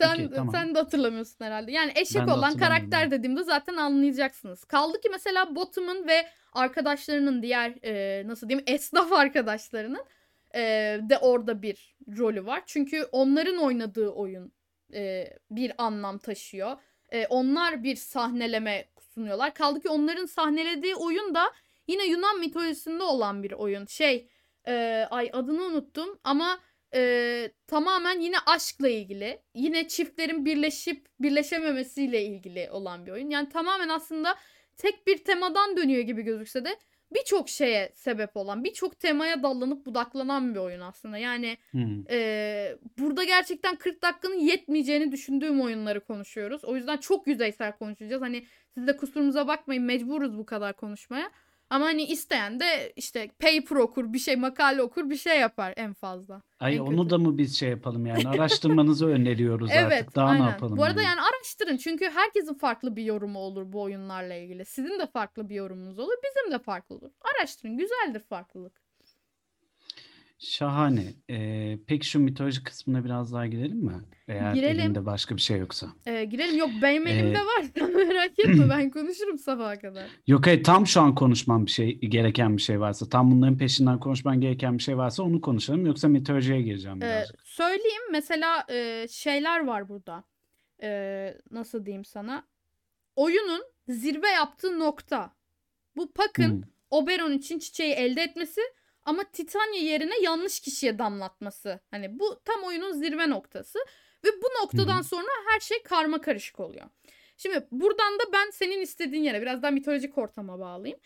[0.00, 0.54] Sen, Okey, tamam.
[0.54, 1.72] sen de hatırlamıyorsun herhalde.
[1.72, 4.64] Yani eşek Ben de olan hatırlamıyorum, karakter dediğimde zaten anlayacaksınız.
[4.64, 10.04] Kaldı ki mesela Bottom'un ve arkadaşlarının diğer e, nasıl diyeyim esnaf arkadaşlarının
[10.54, 10.60] e,
[11.02, 12.62] de orada bir rolü var.
[12.66, 14.52] Çünkü onların oynadığı oyun
[14.94, 16.76] e, bir anlam taşıyor.
[17.12, 19.54] E, onlar bir sahneleme sunuyorlar.
[19.54, 21.52] Kaldı ki onların sahnelediği oyun da
[21.88, 23.86] yine Yunan mitolojisinde olan bir oyun.
[23.86, 24.28] Şey
[24.66, 26.60] e, ay adını unuttum ama
[26.94, 29.42] e, tamamen yine aşkla ilgili.
[29.54, 33.30] Yine çiftlerin birleşip birleşememesiyle ilgili olan bir oyun.
[33.30, 34.36] Yani tamamen aslında
[34.76, 36.76] tek bir temadan dönüyor gibi gözükse de
[37.14, 41.18] birçok şeye sebep olan, birçok temaya dallanıp budaklanan bir oyun aslında.
[41.18, 42.04] Yani Hmm.
[42.10, 46.64] e, burada gerçekten 40 dakikanın yetmeyeceğini düşündüğüm oyunları konuşuyoruz.
[46.64, 48.22] O yüzden çok yüzeysel konuşacağız.
[48.22, 51.30] Hani siz de kusurumuza bakmayın mecburuz bu kadar konuşmaya.
[51.70, 55.94] Ama hani isteyen de işte paper okur, bir şey makale okur, bir şey yapar en
[55.94, 56.42] fazla.
[56.60, 57.10] Ay En onu kötü.
[57.10, 60.16] da mı biz şey yapalım yani araştırmanızı öneriyoruz Evet, artık.
[60.16, 60.46] Daha aynen.
[60.46, 60.76] ne yapalım?
[60.78, 64.64] Bu arada yani araştırın çünkü herkesin farklı bir yorumu olur bu oyunlarla ilgili.
[64.64, 67.10] Sizin de farklı bir yorumunuz olur, bizim de farklı olur.
[67.34, 68.79] Araştırın, güzeldir farklılık.
[70.42, 71.14] Şahane.
[71.30, 73.92] Ee, peki şu mitoloji kısmına biraz daha girelim mi?
[74.28, 74.80] Eğer Girelim.
[74.80, 75.86] elinde başka bir şey yoksa.
[76.06, 76.58] Ee, girelim.
[76.58, 77.64] Yok benim Ee, elimde var.
[77.78, 80.06] Sen merak etme ben konuşurum sabaha kadar.
[80.26, 84.00] Yok hayır tam şu an konuşmam bir şey gereken bir şey varsa tam bunların peşinden
[84.00, 87.40] konuşman gereken bir şey varsa onu konuşalım yoksa mitolojiye gireceğim Ee, birazcık.
[87.44, 90.24] söyleyeyim mesela e, şeyler var burada.
[90.82, 92.46] Ee, nasıl diyeyim sana?
[93.16, 95.36] Oyunun zirve yaptığı nokta.
[95.96, 96.62] Bu Puck'ın Hmm.
[96.90, 98.60] Oberon için çiçeği elde etmesi
[99.10, 101.80] ama Titania yerine yanlış kişiye damlatması.
[101.90, 103.78] Hani bu tam oyunun zirve noktası
[104.24, 105.04] ve bu noktadan Hı hı.
[105.04, 106.86] sonra her şey karma karışık oluyor.
[107.36, 111.00] Şimdi buradan da ben senin istediğin yere biraz daha mitolojik ortama bağlayayım.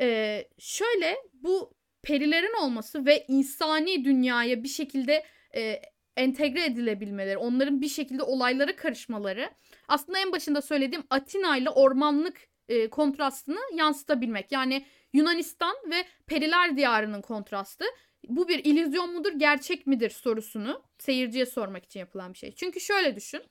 [0.00, 5.82] Ee, şöyle bu perilerin olması ve insani dünyaya bir şekilde e,
[6.16, 9.50] entegre edilebilmeleri, onların bir şekilde olaylara karışmaları
[9.88, 14.52] aslında en başında söylediğim Atina ile ormanlık e, kontrastını yansıtabilmek.
[14.52, 17.84] Yani Yunanistan ve periler diyarının kontrastı.
[18.28, 22.54] Bu bir illüzyon mudur, gerçek midir sorusunu seyirciye sormak için yapılan bir şey.
[22.54, 23.42] Çünkü şöyle düşün.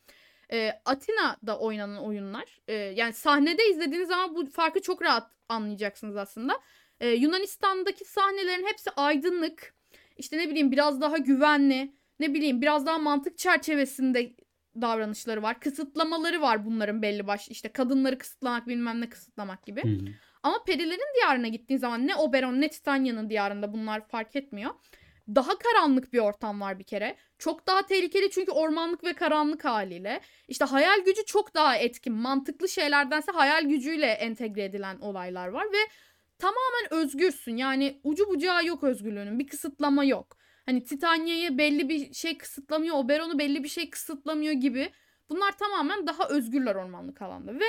[0.51, 6.53] E, Atina'da oynanan oyunlar, e, yani sahnede izlediğiniz zaman bu farkı çok rahat anlayacaksınız aslında.
[6.99, 9.73] E, Yunanistan'daki sahnelerin hepsi aydınlık,
[10.17, 14.35] işte ne bileyim biraz daha güvenli, ne bileyim biraz daha mantık çerçevesinde
[14.81, 15.59] davranışları var.
[15.59, 17.49] Kısıtlamaları var bunların belli baş.
[17.49, 19.83] İşte kadınları kısıtlamak bilmem ne kısıtlamak gibi.
[19.83, 20.13] Hı hı.
[20.43, 24.71] Ama perilerin diyarına gittiğin zaman ne Oberon ne Titania'nın diyarında bunlar fark etmiyor.
[25.35, 27.15] Daha karanlık bir ortam var bir kere.
[27.39, 30.21] Çok daha tehlikeli çünkü ormanlık ve karanlık haliyle.
[30.47, 32.13] İşte hayal gücü çok daha etkin.
[32.13, 35.77] Mantıklı şeylerdense hayal gücüyle entegre edilen olaylar var ve
[36.37, 37.57] tamamen özgürsün.
[37.57, 39.39] Yani ucu bucağı yok özgürlüğünün.
[39.39, 40.37] Bir kısıtlama yok.
[40.65, 44.91] Hani Titania'yı belli bir şey kısıtlamıyor, Oberon'u belli bir şey kısıtlamıyor gibi.
[45.29, 47.65] Bunlar tamamen daha özgürler ormanlık alanda ve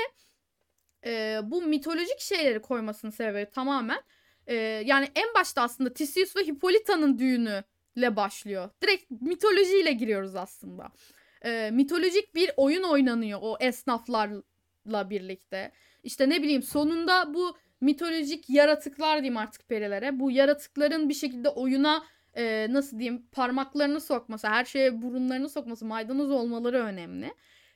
[1.06, 4.00] e, bu mitolojik şeyleri koymasının sebebi tamamen
[4.46, 4.54] e,
[4.86, 8.70] yani en başta aslında Theseus ve Hippolyta'nın düğünüyle başlıyor.
[8.82, 10.88] Direkt mitolojiyle giriyoruz aslında.
[11.44, 15.72] E, mitolojik bir oyun oynanıyor o esnaflarla birlikte.
[16.02, 20.20] İşte ne bileyim sonunda bu mitolojik yaratıklar diyeyim artık perilere.
[20.20, 22.04] Bu yaratıkların bir şekilde oyuna
[22.36, 27.34] e, nasıl diyeyim parmaklarını sokması, her şeye burunlarını sokması, maydanoz olmaları önemli.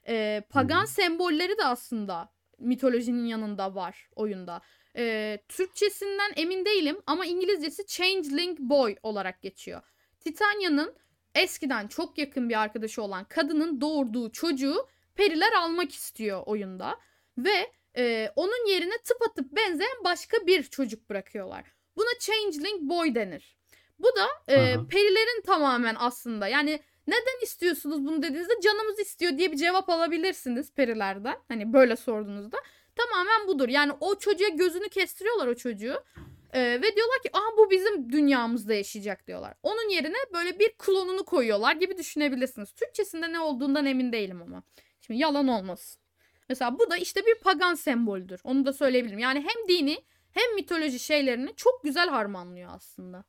[0.09, 4.61] E, pagan sembolleri de aslında mitolojinin yanında var oyunda.
[4.97, 9.83] E, Türkçesinden emin değilim ama İngilizcesi Changeling Boy olarak geçiyor.
[10.21, 10.95] Titania'nın
[11.35, 17.01] eskiden çok yakın bir arkadaşı olan kadının doğurduğu çocuğu periler almak istiyor oyunda.
[17.39, 21.65] Ve e, onun yerine tıpatıp benzeyen başka bir çocuk bırakıyorlar.
[21.97, 23.59] Buna Changeling Boy denir.
[23.99, 29.57] Bu da e, perilerin tamamen aslında yani neden istiyorsunuz bunu dediğinizde canımız istiyor diye bir
[29.57, 31.37] cevap alabilirsiniz perilerden.
[31.49, 32.57] Hani böyle sorduğunuzda.
[32.97, 33.69] Tamamen budur.
[33.69, 36.05] Yani o çocuğa gözünü kestiriyorlar o çocuğu.
[36.53, 39.55] Ee, ve diyorlar ki aha bu bizim dünyamızda yaşayacak diyorlar.
[39.63, 42.73] Onun yerine böyle bir klonunu koyuyorlar gibi düşünebilirsiniz.
[42.73, 44.63] Türkçesinde ne olduğundan emin değilim ama.
[45.01, 46.01] Şimdi yalan olmasın.
[46.49, 48.41] Mesela bu da işte bir pagan semboldür.
[48.45, 49.19] Onu da söyleyebilirim.
[49.19, 53.25] Yani hem dini hem mitoloji şeylerini çok güzel harmanlıyor aslında.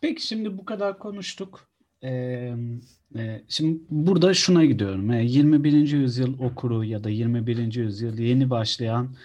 [0.00, 1.68] Peki şimdi bu kadar konuştuk.
[2.04, 2.54] Ee,
[3.16, 5.10] e, şimdi burada şuna gidiyorum.
[5.10, 5.92] E, 21.
[5.92, 7.74] yüzyıl okuru ya da 21.
[7.74, 9.16] yüzyıl yeni başlayan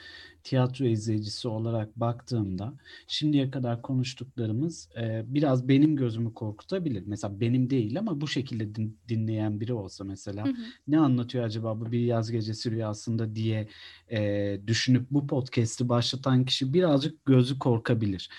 [0.44, 2.74] tiyatro izleyicisi olarak baktığımda
[3.08, 7.04] şimdiye kadar konuştuklarımız e, biraz benim gözümü korkutabilir.
[7.06, 10.56] Mesela benim değil ama bu şekilde din, dinleyen biri olsa mesela hı hı.
[10.88, 13.68] ne anlatıyor acaba bu bir yaz gecesi rüyasında diye
[14.12, 18.30] e, düşünüp bu podcast'i başlatan kişi birazcık gözü korkabilir.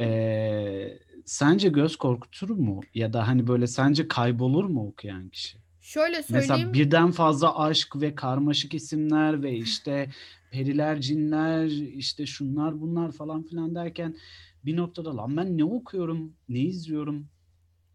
[0.00, 2.80] E, sence göz korkutur mu?
[2.94, 5.58] Ya da hani böyle sence kaybolur mu okuyan kişi?
[5.80, 6.52] Şöyle söyleyeyim.
[6.52, 10.10] Mesela birden fazla aşk ve karmaşık isimler ve işte
[10.50, 14.16] periler, cinler, işte şunlar bunlar falan filan derken
[14.64, 17.28] bir noktada lan ben ne okuyorum, ne izliyorum?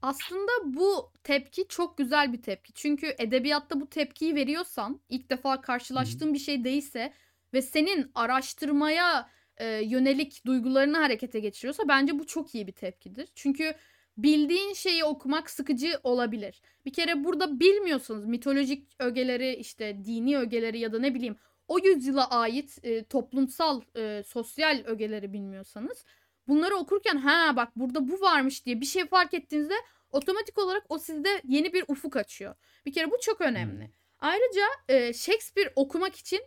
[0.02, 2.74] Aslında bu tepki çok güzel bir tepki.
[2.74, 6.34] Çünkü edebiyatta bu tepkiyi veriyorsan, ilk defa karşılaştığın Hı-hı.
[6.34, 7.14] bir şey değilse
[7.54, 13.30] ve senin araştırmaya e, yönelik duygularını harekete geçiriyorsa bence bu çok iyi bir tepkidir.
[13.36, 13.76] Çünkü
[14.18, 16.62] bildiğin şeyi okumak sıkıcı olabilir.
[16.86, 21.36] Bir kere burada bilmiyorsanız mitolojik ögeleri işte dini ögeleri ya da ne bileyim
[21.68, 26.06] o yüzyıla ait e, toplumsal e, sosyal ögeleri bilmiyorsanız
[26.48, 29.74] bunları okurken ha bak burada bu varmış diye bir şey fark ettiğinizde
[30.12, 32.56] otomatik olarak o sizde yeni bir ufuk açıyor.
[32.86, 33.86] Bir kere bu çok önemli.
[33.86, 33.94] Hmm.
[34.20, 36.41] Ayrıca e, Shakespeare okumak için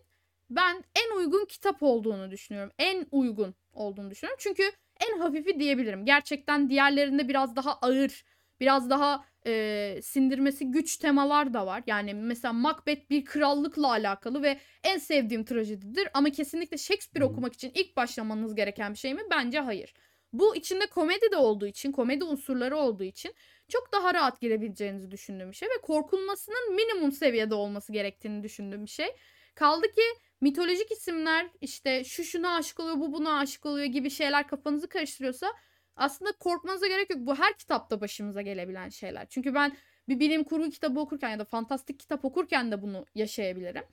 [0.51, 2.73] ben en uygun kitap olduğunu düşünüyorum.
[2.79, 4.39] En uygun olduğunu düşünüyorum.
[4.43, 4.63] Çünkü
[5.01, 6.05] en hafifi diyebilirim.
[6.05, 8.25] Gerçekten diğerlerinde biraz daha ağır,
[8.61, 11.83] biraz daha e, sindirmesi güç temalar da var.
[11.87, 16.09] Yani mesela Macbeth bir krallıkla alakalı ve en sevdiğim trajedidir.
[16.15, 19.23] Ama kesinlikle Shakespeare okumak için ilk başlamanız gereken bir şey mi?
[19.31, 19.95] Bence hayır.
[20.33, 23.35] Bu içinde komedi de olduğu için, komedi unsurları olduğu için
[23.69, 28.91] çok daha rahat girebileceğinizi düşündüğüm bir şey ve korkulmasının minimum seviyede olması gerektiğini düşündüğüm bir
[28.91, 29.09] şey.
[29.55, 30.03] Kaldı ki
[30.41, 35.53] mitolojik isimler işte şu şuna aşık oluyor bu buna aşık oluyor gibi şeyler kafanızı karıştırıyorsa
[35.97, 37.19] aslında korkmanıza gerek yok.
[37.23, 39.27] Bu her kitapta başımıza gelebilen şeyler.
[39.29, 39.77] Çünkü ben
[40.09, 43.85] bir bilim kurgu kitabı okurken ya da fantastik kitap okurken de bunu yaşayabilirim.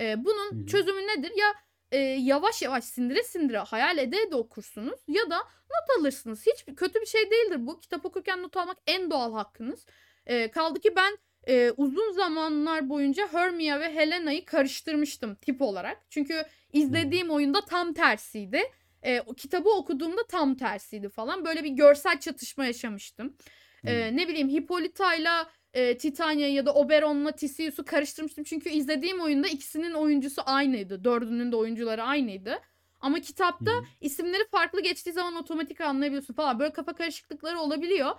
[0.00, 0.66] Ee, bunun Hı-hı.
[0.66, 1.32] çözümü nedir?
[1.36, 1.54] Ya
[1.92, 6.46] e, yavaş yavaş sindire sindire hayal ede de okursunuz ya da not alırsınız.
[6.46, 7.80] Hiç kötü bir şey değildir bu.
[7.80, 9.86] Kitap okurken not almak en doğal hakkınız.
[10.26, 15.98] E, kaldı ki ben e, uzun zamanlar boyunca Hermia ve Helena'yı karıştırmıştım tip olarak.
[16.10, 18.62] Çünkü izlediğim oyunda tam tersiydi.
[19.02, 21.44] E, o kitabı okuduğumda tam tersiydi falan.
[21.44, 23.36] Böyle bir görsel çatışma yaşamıştım.
[23.84, 28.44] E, ne bileyim Hippolyta'yla e, Titania ya da Oberon'la Theseus'u karıştırmıştım.
[28.44, 31.04] Çünkü izlediğim oyunda ikisinin oyuncusu aynıydı.
[31.04, 32.58] Dördünün de oyuncuları aynıydı.
[33.00, 33.86] Ama kitapta hmm.
[34.00, 36.58] isimleri farklı geçtiği zaman otomatik anlayabiliyorsun falan.
[36.58, 38.10] Böyle kafa karışıklıkları olabiliyor.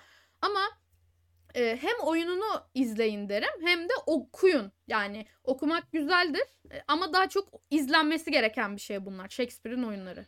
[0.42, 0.60] Ama
[1.56, 4.72] e, hem oyununu izleyin derim hem de okuyun.
[4.88, 9.30] Yani okumak güzeldir e, ama daha çok izlenmesi gereken bir şey bunlar.
[9.30, 10.26] Shakespeare'in oyunları.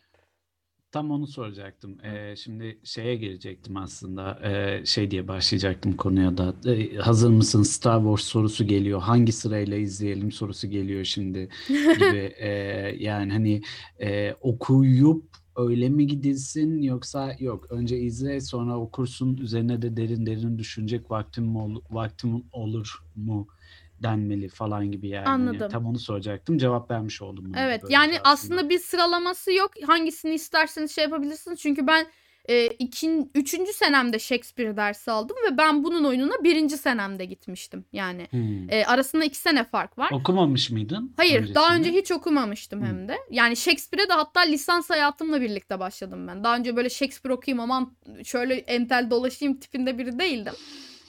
[0.92, 1.98] Tam onu soracaktım.
[2.04, 4.40] Ee, şimdi şeye gelecektim aslında.
[4.44, 6.54] Ee, şey diye başlayacaktım konuya da.
[6.66, 7.62] Ee, hazır mısın?
[7.62, 9.00] Star Wars sorusu geliyor.
[9.00, 12.34] Hangi sırayla izleyelim sorusu geliyor şimdi gibi.
[12.38, 12.48] ee,
[12.98, 13.62] yani hani
[14.00, 15.24] e, okuyup
[15.56, 21.44] öyle mi gidilsin yoksa yok önce izle sonra okursun üzerine de derin derin düşünecek vaktim
[21.44, 23.46] mi ol, vaktim olur mu
[24.02, 25.26] denmeli falan gibi yani.
[25.26, 25.68] Hani Anladım.
[25.70, 26.58] Tam onu soracaktım.
[26.58, 27.52] Cevap vermiş oldum.
[27.56, 28.30] Evet yani aslında.
[28.30, 29.70] aslında bir sıralaması yok.
[29.86, 31.58] Hangisini isterseniz şey yapabilirsiniz.
[31.60, 32.06] Çünkü ben
[32.48, 37.84] e, ikin, üçüncü senemde Shakespeare dersi aldım ve ben bunun oyununa birinci senemde gitmiştim.
[37.92, 38.70] Yani Hmm.
[38.70, 40.10] e, arasında iki sene fark var.
[40.12, 41.12] Okumamış mıydın?
[41.16, 41.88] Hayır daha öncesinde?
[41.88, 42.86] önce hiç okumamıştım Hı.
[42.86, 43.16] hem de.
[43.30, 46.44] Yani Shakespeare'e de hatta lisans hayatımla birlikte başladım ben.
[46.44, 50.54] Daha önce böyle Shakespeare okuyayım aman şöyle entel dolaşayım tipinde biri değildim.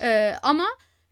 [0.02, 0.66] Ee, ama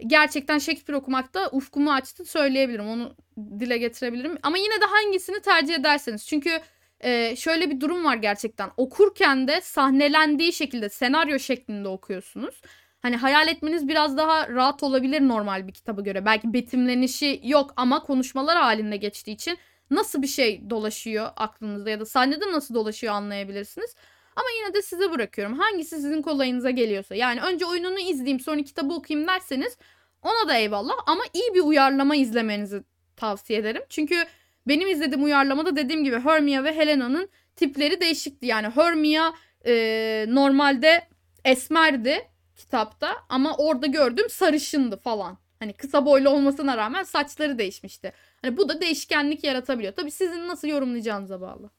[0.07, 2.87] gerçekten Shakespeare okumakta ufkumu açtı söyleyebilirim.
[2.87, 3.15] Onu
[3.59, 4.37] dile getirebilirim.
[4.43, 6.27] Ama yine de hangisini tercih ederseniz.
[6.27, 6.59] Çünkü
[7.05, 8.71] e, şöyle bir durum var gerçekten.
[8.77, 12.61] Okurken de sahnelendiği şekilde senaryo şeklinde okuyorsunuz.
[13.01, 16.25] Hani hayal etmeniz biraz daha rahat olabilir normal bir kitaba göre.
[16.25, 19.57] Belki betimlenişi yok ama konuşmalar halinde geçtiği için
[19.91, 23.95] nasıl bir şey dolaşıyor aklınızda ya da sahnede nasıl dolaşıyor anlayabilirsiniz.
[24.35, 25.59] Ama yine de size bırakıyorum.
[25.59, 27.15] Hangisi sizin kolayınıza geliyorsa.
[27.15, 29.77] Yani önce oyununu izleyeyim sonra kitabı okuyayım derseniz
[30.21, 30.93] ona da eyvallah.
[31.05, 32.83] Ama iyi bir uyarlama izlemenizi
[33.15, 33.83] tavsiye ederim.
[33.89, 34.25] Çünkü
[34.67, 38.45] benim izlediğim uyarlamada dediğim gibi Hermia ve Helena'nın tipleri değişikti.
[38.45, 39.33] Yani Hermia
[39.65, 41.07] e, normalde
[41.45, 42.17] esmerdi
[42.55, 45.37] kitapta ama orada gördüğüm sarışındı falan.
[45.59, 48.11] Hani kısa boylu olmasına rağmen saçları değişmişti.
[48.41, 49.93] Hani bu da değişkenlik yaratabiliyor.
[49.93, 51.69] Tabii sizin nasıl yorumlayacağınıza bağlı.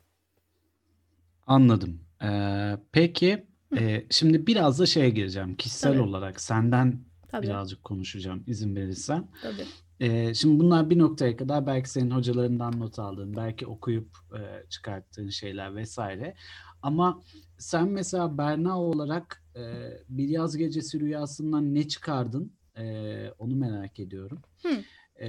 [1.46, 2.01] Anladım.
[2.22, 3.46] Ee, peki
[3.79, 5.57] e, şimdi biraz da şeye gireceğim.
[5.57, 6.03] Kişisel Tabii.
[6.03, 7.46] olarak senden Tabii.
[7.46, 9.29] birazcık konuşacağım izin verirsen.
[9.42, 9.66] Tabii.
[10.01, 15.29] Ee, şimdi bunlar bir noktaya kadar belki senin hocalarından not aldığın, belki okuyup e, çıkarttığın
[15.29, 16.35] şeyler vesaire.
[16.83, 17.23] Ama
[17.59, 19.63] sen mesela Berna olarak e,
[20.09, 22.53] bir yaz gecesi rüyasından ne çıkardın?
[22.79, 24.39] E, onu merak ediyorum.
[24.63, 24.83] Hı.
[25.25, 25.29] E,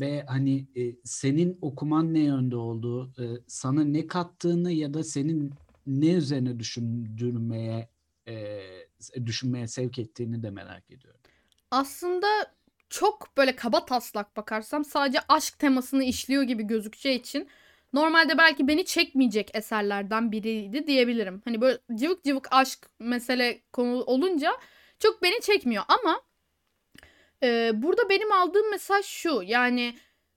[0.00, 5.52] ve hani e, senin okuman ne yönde olduğu, e, sana ne kattığını ya da senin
[5.86, 7.88] ne üzerine düşündürmeye
[8.28, 8.60] e,
[9.26, 11.20] düşünmeye sevk ettiğini de merak ediyorum.
[11.70, 12.26] Aslında
[12.94, 17.48] çok böyle kaba taslak bakarsam sadece aşk temasını işliyor gibi gözükeceği için
[17.92, 21.42] normalde belki beni çekmeyecek eserlerden biriydi diyebilirim.
[21.44, 24.52] Hani böyle cıvık cıvık aşk mesele konu olunca
[24.98, 26.20] çok beni çekmiyor ama
[27.42, 29.94] e, burada benim aldığım mesaj şu yani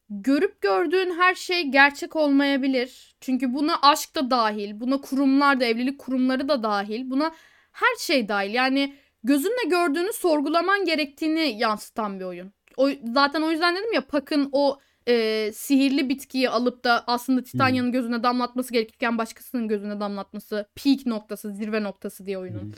[0.09, 3.15] görüp gördüğün her şey gerçek olmayabilir.
[3.21, 7.35] Çünkü buna aşk da dahil, buna kurumlar da, evlilik kurumları da dahil, buna
[7.71, 8.53] her şey dahil.
[8.53, 8.95] Yani
[9.27, 12.53] gözünle gördüğünü sorgulaman gerektiğini yansıtan bir oyun.
[12.77, 17.91] O, zaten o yüzden dedim ya Puck'ın o e, sihirli bitkiyi alıp da aslında Titania'nın
[17.91, 22.71] gözüne damlatması gerekirken başkasının gözüne damlatması peak noktası, zirve noktası diye oyunun.
[22.71, 22.75] Hı.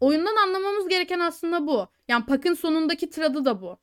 [0.00, 1.88] Oyundan anlamamız gereken aslında bu.
[2.08, 3.78] Yani Puck'ın sonundaki tiradı da bu.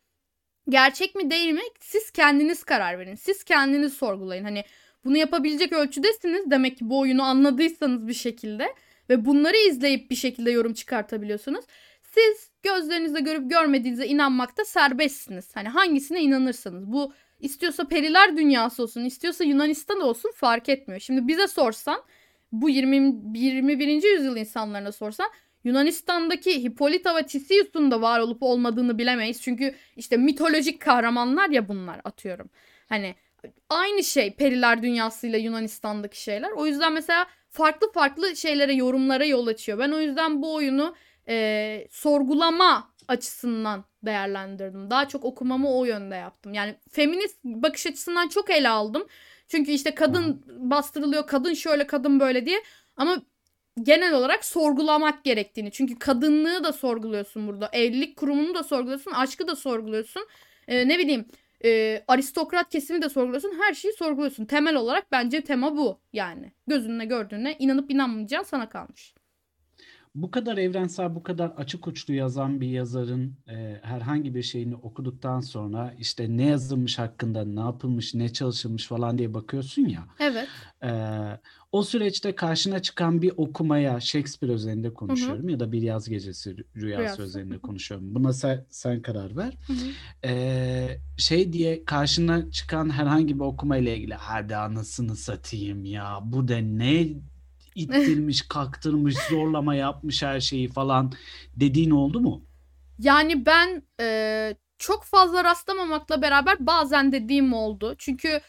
[0.70, 1.62] Gerçek mi değil mi?
[1.80, 3.16] Siz kendiniz karar verin.
[3.16, 4.44] Siz kendiniz sorgulayın.
[4.44, 4.64] Hani
[5.06, 6.52] bunu yapabilecek ölçüdesiniz.
[6.52, 8.76] Demek ki bu oyunu anladıysanız bir şekilde
[9.10, 11.66] ve bunları izleyip bir şekilde yorum çıkartabiliyorsunuz.
[12.14, 15.56] Siz gözlerinizle görüp görmediğinize inanmakta serbestsiniz.
[15.56, 16.92] Hani hangisine inanırsanız.
[16.92, 21.00] Bu istiyorsa periler dünyası olsun, istiyorsa Yunanistan olsun fark etmiyor.
[21.00, 22.04] Şimdi bize sorsan
[22.52, 23.88] bu 20 21.
[24.04, 25.30] yüzyıl insanlarına sorsan
[25.64, 29.42] Yunanistan'daki Hippolyta ve Theseus'un da var olup olmadığını bilemeyiz.
[29.42, 32.50] Çünkü işte mitolojik kahramanlar ya bunlar atıyorum.
[32.90, 33.16] Hani
[33.70, 36.52] aynı şey periler dünyasıyla Yunanistan'daki şeyler.
[36.52, 39.80] O yüzden mesela farklı farklı şeylere, yorumlara yol açıyor.
[39.80, 40.96] Ben o yüzden bu oyunu
[41.32, 44.90] e, sorgulama açısından değerlendirdim.
[44.90, 46.54] Daha çok okumamı o yönde yaptım.
[46.54, 49.08] Yani feminist bakış açısından çok ele aldım.
[49.48, 52.64] Çünkü işte kadın bastırılıyor, kadın şöyle, kadın böyle diye.
[52.98, 53.22] Ama
[53.84, 55.72] genel olarak sorgulamak gerektiğini.
[55.72, 57.70] Çünkü kadınlığı da sorguluyorsun burada.
[57.74, 60.28] Evlilik kurumunu da sorguluyorsun, aşkı da sorguluyorsun.
[60.68, 61.26] Ee, ne bileyim,
[61.64, 63.60] e, aristokrat kesimi de sorguluyorsun.
[63.62, 64.46] Her şeyi sorguluyorsun.
[64.46, 66.52] Temel olarak bence tema bu yani.
[66.68, 69.14] Gözünle gördüğüne inanıp inanmayacağın sana kalmış.
[70.16, 75.40] Bu kadar evrensel, bu kadar açık uçlu yazan bir yazarın e, herhangi bir şeyini okuduktan
[75.42, 80.08] sonra işte ne yazılmış hakkında, ne yapılmış, ne çalışılmış falan diye bakıyorsun ya.
[80.20, 80.48] Evet.
[80.84, 80.90] e,
[81.72, 86.64] o süreçte karşına çıkan bir okumaya Shakespeare özelinde konuşuyorum ya da bir yaz gecesi rü-
[86.76, 87.22] rüyası, Rüyası.
[87.22, 88.16] özelinde konuşuyorum.
[88.16, 89.58] Buna sen, sen karar ver.
[89.68, 90.28] Hı hı.
[90.32, 96.48] E, şey diye karşına çıkan herhangi bir okuma ile ilgili hadi anasını satayım ya bu
[96.48, 97.08] da ne
[97.76, 101.14] ittirmiş, kaktırmış, zorlama yapmış her şeyi falan
[101.56, 102.46] dediğin oldu mu?
[103.00, 107.96] Yani ben e, çok fazla rastlamamakla beraber bazen dediğim oldu.
[107.98, 108.42] Çünkü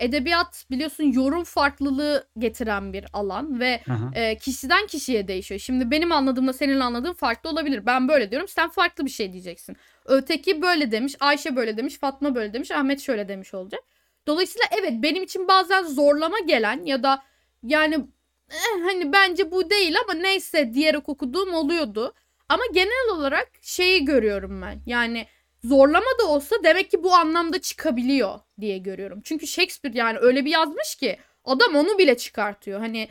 [0.00, 3.80] edebiyat biliyorsun yorum farklılığı getiren bir alan ve
[4.14, 5.60] e, kişiden kişiye değişiyor.
[5.60, 7.86] Şimdi benim anladığımla senin anladığın farklı olabilir.
[7.86, 9.76] Ben böyle diyorum sen farklı bir şey diyeceksin.
[10.04, 13.80] Öteki böyle demiş, Ayşe böyle demiş, Fatma böyle demiş, Ahmet şöyle demiş olacak.
[14.26, 17.22] Dolayısıyla evet benim için bazen zorlama gelen ya da
[17.62, 18.06] yani
[18.50, 22.14] eh, hani bence bu değil ama neyse diyerek okuduğum oluyordu.
[22.48, 24.82] Ama genel olarak şeyi görüyorum ben.
[24.86, 25.26] Yani
[25.64, 29.20] zorlama da olsa demek ki bu anlamda çıkabiliyor diye görüyorum.
[29.24, 32.80] Çünkü Shakespeare yani öyle bir yazmış ki adam onu bile çıkartıyor.
[32.80, 33.08] Hani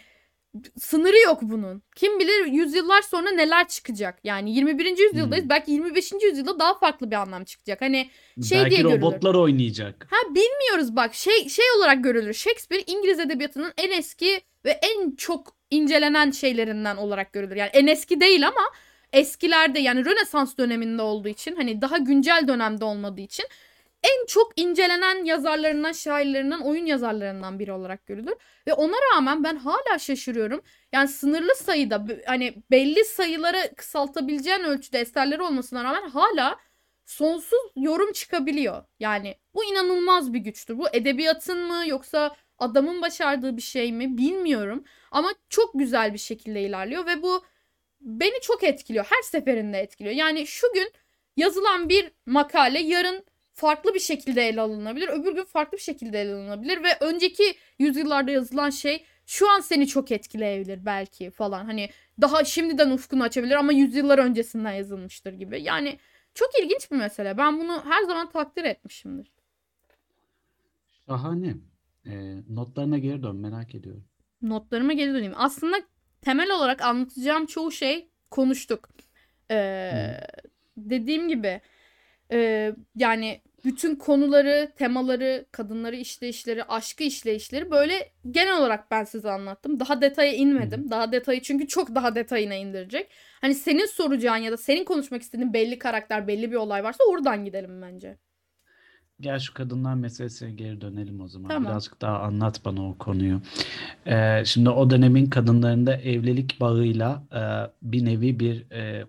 [0.79, 1.83] sınırı yok bunun.
[1.95, 4.19] Kim bilir yüzyıllar sonra neler çıkacak.
[4.23, 4.85] Yani 21.
[4.97, 5.43] yüzyıldayız.
[5.43, 5.49] Hmm.
[5.49, 6.11] Belki 25.
[6.23, 7.81] yüzyılda daha farklı bir anlam çıkacak.
[7.81, 8.09] Hani
[8.49, 9.01] şey Belki diye görülür.
[9.01, 10.07] robotlar oynayacak.
[10.09, 12.33] Ha bilmiyoruz bak şey şey olarak görülür.
[12.33, 17.55] Shakespeare İngiliz edebiyatının en eski ve en çok incelenen şeylerinden olarak görülür.
[17.55, 18.61] Yani en eski değil ama
[19.13, 23.45] eskilerde yani Rönesans döneminde olduğu için hani daha güncel dönemde olmadığı için
[24.03, 28.35] en çok incelenen yazarlarından, şairlerinden, oyun yazarlarından biri olarak görülür.
[28.67, 30.61] Ve ona rağmen ben hala şaşırıyorum.
[30.91, 36.57] Yani sınırlı sayıda hani belli sayıları kısaltabileceğin ölçüde eserleri olmasına rağmen hala
[37.05, 38.83] sonsuz yorum çıkabiliyor.
[38.99, 40.77] Yani bu inanılmaz bir güçtür.
[40.77, 44.83] Bu edebiyatın mı yoksa adamın başardığı bir şey mi bilmiyorum.
[45.11, 47.43] Ama çok güzel bir şekilde ilerliyor ve bu
[48.01, 49.05] beni çok etkiliyor.
[49.05, 50.15] Her seferinde etkiliyor.
[50.15, 50.91] Yani şu gün
[51.37, 55.09] yazılan bir makale yarın farklı bir şekilde ele alınabilir.
[55.09, 59.87] Öbür gün farklı bir şekilde ele alınabilir ve önceki yüzyıllarda yazılan şey şu an seni
[59.87, 61.65] çok etkileyebilir belki falan.
[61.65, 61.89] Hani
[62.21, 65.61] daha şimdiden ufkunu açabilir ama yüzyıllar öncesinden yazılmıştır gibi.
[65.61, 65.99] Yani
[66.33, 67.37] çok ilginç bir mesele.
[67.37, 69.31] Ben bunu her zaman takdir etmişimdir.
[71.05, 71.55] Şahane.
[72.09, 74.05] Ee, notlarına geri dön merak ediyorum.
[74.41, 75.33] Notlarıma geri döneyim.
[75.35, 75.77] Aslında
[76.21, 78.89] temel olarak anlatacağım çoğu şey konuştuk.
[79.51, 79.91] Ee,
[80.77, 81.61] dediğim gibi
[82.31, 89.79] e, yani bütün konuları, temaları, kadınları işleyişleri, aşkı işleyişleri böyle genel olarak ben size anlattım.
[89.79, 90.91] Daha detaya inmedim.
[90.91, 93.11] Daha detayı çünkü çok daha detayına indirecek.
[93.41, 97.45] Hani senin soracağın ya da senin konuşmak istediğin belli karakter, belli bir olay varsa oradan
[97.45, 98.17] gidelim bence.
[99.21, 101.49] Gel şu kadınlar meselesine geri dönelim o zaman.
[101.49, 101.71] Tamam.
[101.71, 103.41] Birazcık daha anlat bana o konuyu.
[104.05, 107.41] Ee, şimdi o dönemin kadınlarında evlilik bağıyla e,
[107.81, 109.05] bir nevi bir e,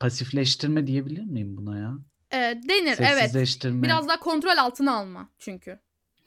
[0.00, 1.94] pasifleştirme diyebilir miyim buna ya?
[2.32, 3.34] Ee, denir evet.
[3.64, 5.78] Biraz daha kontrol altına alma çünkü.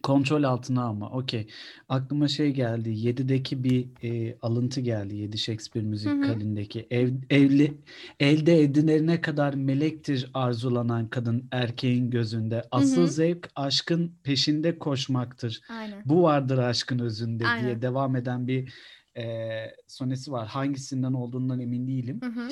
[0.03, 1.09] Kontrol altına alma.
[1.09, 1.47] Okey.
[1.89, 2.89] Aklıma şey geldi.
[2.89, 5.15] 7'deki bir e, alıntı geldi.
[5.15, 6.87] 7 Shakespeare müzikalindeki.
[6.91, 7.73] Ev, evli,
[8.19, 12.63] elde edinene kadar melektir arzulanan kadın erkeğin gözünde.
[12.71, 13.07] Asıl hı.
[13.07, 15.61] zevk aşkın peşinde koşmaktır.
[15.69, 16.01] Aynen.
[16.05, 17.81] Bu vardır aşkın özünde diye Aynen.
[17.81, 18.73] devam eden bir
[19.17, 19.47] e,
[19.87, 20.47] sonesi var.
[20.47, 22.19] Hangisinden olduğundan emin değilim.
[22.23, 22.49] Hı hı.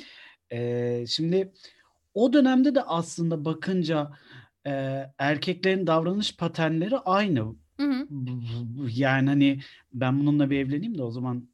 [0.52, 1.54] Ee, şimdi
[2.14, 4.12] o dönemde de aslında bakınca
[4.68, 7.56] e, erkeklerin davranış paternleri aynı.
[7.80, 8.08] Hı hı.
[8.96, 9.60] Yani hani
[9.94, 11.50] ben bununla bir evleneyim de o zaman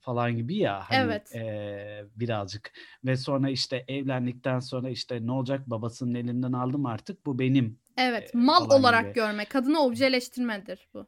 [0.00, 1.34] falan gibi ya hani Evet.
[1.34, 2.72] e, birazcık
[3.04, 7.78] ve sonra işte evlendikten sonra işte ne olacak babasının elinden aldım artık bu benim.
[7.96, 9.14] Evet, e, mal olarak gibi.
[9.14, 11.06] görme, kadını objeleştirmedir bu.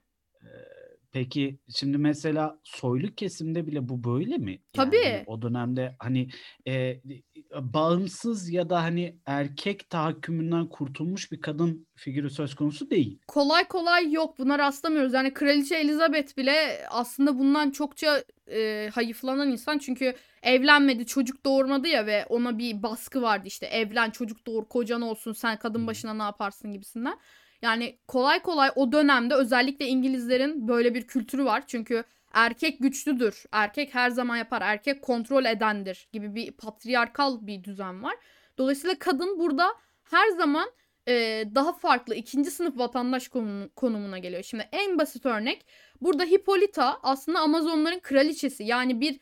[1.12, 4.50] Peki şimdi mesela soylu kesimde bile bu böyle mi?
[4.50, 5.04] Yani Tabii.
[5.04, 6.28] hani o dönemde hani
[6.66, 7.00] e,
[7.54, 13.18] bağımsız ya da hani erkek tahakkümünden kurtulmuş bir kadın figürü söz konusu değil.
[13.28, 14.38] Kolay kolay yok.
[14.38, 15.14] Buna rastlamıyoruz.
[15.14, 19.78] Yani Kraliçe Elizabeth bile aslında bundan çokça e, hayıflanan insan.
[19.78, 23.66] Çünkü evlenmedi, çocuk doğurmadı ya ve ona bir baskı vardı işte.
[23.66, 27.18] Evlen, çocuk doğur, kocan olsun, sen kadın başına ne yaparsın gibisinden.
[27.62, 31.62] Yani kolay kolay o dönemde özellikle İngilizlerin böyle bir kültürü var.
[31.66, 33.44] Çünkü erkek güçlüdür.
[33.52, 34.62] Erkek her zaman yapar.
[34.62, 38.16] Erkek kontrol edendir gibi bir patriarkal bir düzen var.
[38.58, 40.70] Dolayısıyla kadın burada her zaman
[41.08, 44.42] e, daha farklı ikinci sınıf vatandaş konumu- konumuna geliyor.
[44.42, 45.66] Şimdi en basit örnek
[46.00, 49.20] burada Hippolyta aslında Amazonların kraliçesi yani bir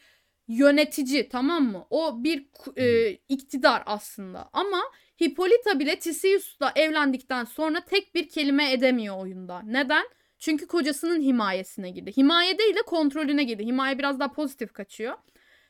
[0.48, 1.86] yönetici tamam mı?
[1.90, 2.46] O bir
[2.76, 4.80] e, iktidar aslında ama
[5.22, 9.62] Hippolyta bile Theseus'la evlendikten sonra tek bir kelime edemiyor oyunda.
[9.64, 10.04] Neden?
[10.38, 12.16] Çünkü kocasının himayesine girdi.
[12.16, 13.66] Himaye değil de kontrolüne girdi.
[13.66, 15.14] Himaye biraz daha pozitif kaçıyor.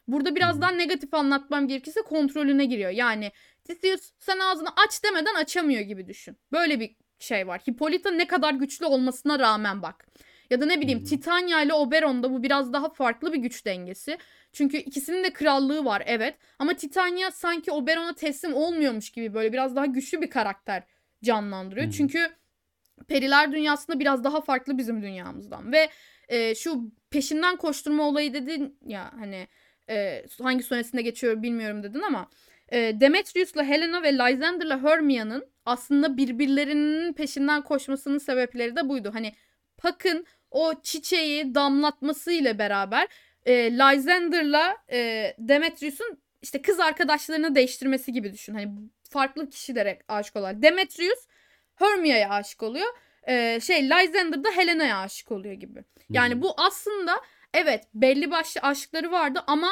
[0.08, 2.90] Burada biraz daha negatif anlatmam gerekirse kontrolüne giriyor.
[2.90, 3.32] Yani
[3.64, 6.36] Theseus sen ağzını aç demeden açamıyor gibi düşün.
[6.52, 7.60] Böyle bir şey var.
[7.60, 10.06] Hippolyta ne kadar güçlü olmasına rağmen bak.
[10.50, 11.04] Ya da ne bileyim.
[11.04, 14.18] Titania ile Oberon'da bu biraz daha farklı bir güç dengesi.
[14.52, 16.34] Çünkü ikisinin de krallığı var evet.
[16.58, 20.82] Ama Titania sanki Oberon'a teslim olmuyormuş gibi böyle biraz daha güçlü bir karakter
[21.24, 21.90] canlandırıyor.
[21.90, 22.30] Çünkü
[23.08, 25.72] periler dünyasında biraz daha farklı bizim dünyamızdan.
[25.72, 25.88] Ve
[26.28, 29.48] e, şu peşinden koşturma olayı dedin ya hani
[29.90, 32.30] e, hangi sonesinde geçiyor bilmiyorum dedin ama
[32.68, 39.10] e, Demetrius'la Helena ve Lysander'la Hermia'nın aslında birbirlerinin peşinden koşmasının sebepleri de buydu.
[39.14, 39.32] Hani
[39.76, 43.08] Puck'ın o çiçeği damlatmasıyla beraber
[43.46, 48.54] e, Lysander'la e, Demetrius'un işte kız arkadaşlarını değiştirmesi gibi düşün.
[48.54, 48.72] Hani
[49.02, 50.62] farklı kişilere aşık oluyor.
[50.62, 51.26] Demetrius
[51.78, 52.86] Hermia'ya aşık oluyor.
[53.28, 55.84] E, şey Lysander da Helena'ya aşık oluyor gibi.
[56.10, 56.42] Yani Hı.
[56.42, 57.20] bu aslında
[57.54, 59.68] evet belli başlı aşkları vardı ama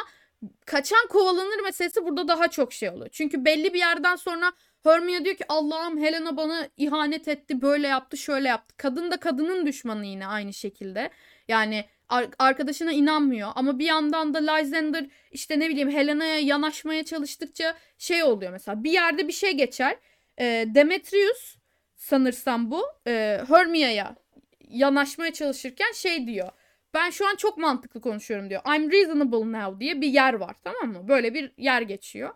[0.66, 3.08] kaçan kovalanır meselesi burada daha çok şey oluyor.
[3.12, 4.52] Çünkü belli bir yerden sonra
[4.84, 8.74] Hermia diyor ki Allah'ım Helena bana ihanet etti, böyle yaptı, şöyle yaptı.
[8.76, 11.10] Kadın da kadının düşmanı yine aynı şekilde.
[11.48, 17.76] Yani Ar- arkadaşına inanmıyor ama bir yandan da Lysander işte ne bileyim Helena'ya yanaşmaya çalıştıkça
[17.98, 19.96] şey oluyor mesela bir yerde bir şey geçer.
[20.40, 20.44] E,
[20.74, 21.56] Demetrius
[22.06, 24.16] sanırsam bu e, Hermia'ya
[24.68, 26.48] yanaşmaya çalışırken şey diyor.
[26.94, 28.62] Ben şu an çok mantıklı konuşuyorum diyor.
[28.76, 31.08] I'm reasonable now diye bir yer var tamam mı?
[31.08, 32.30] Böyle bir yer geçiyor.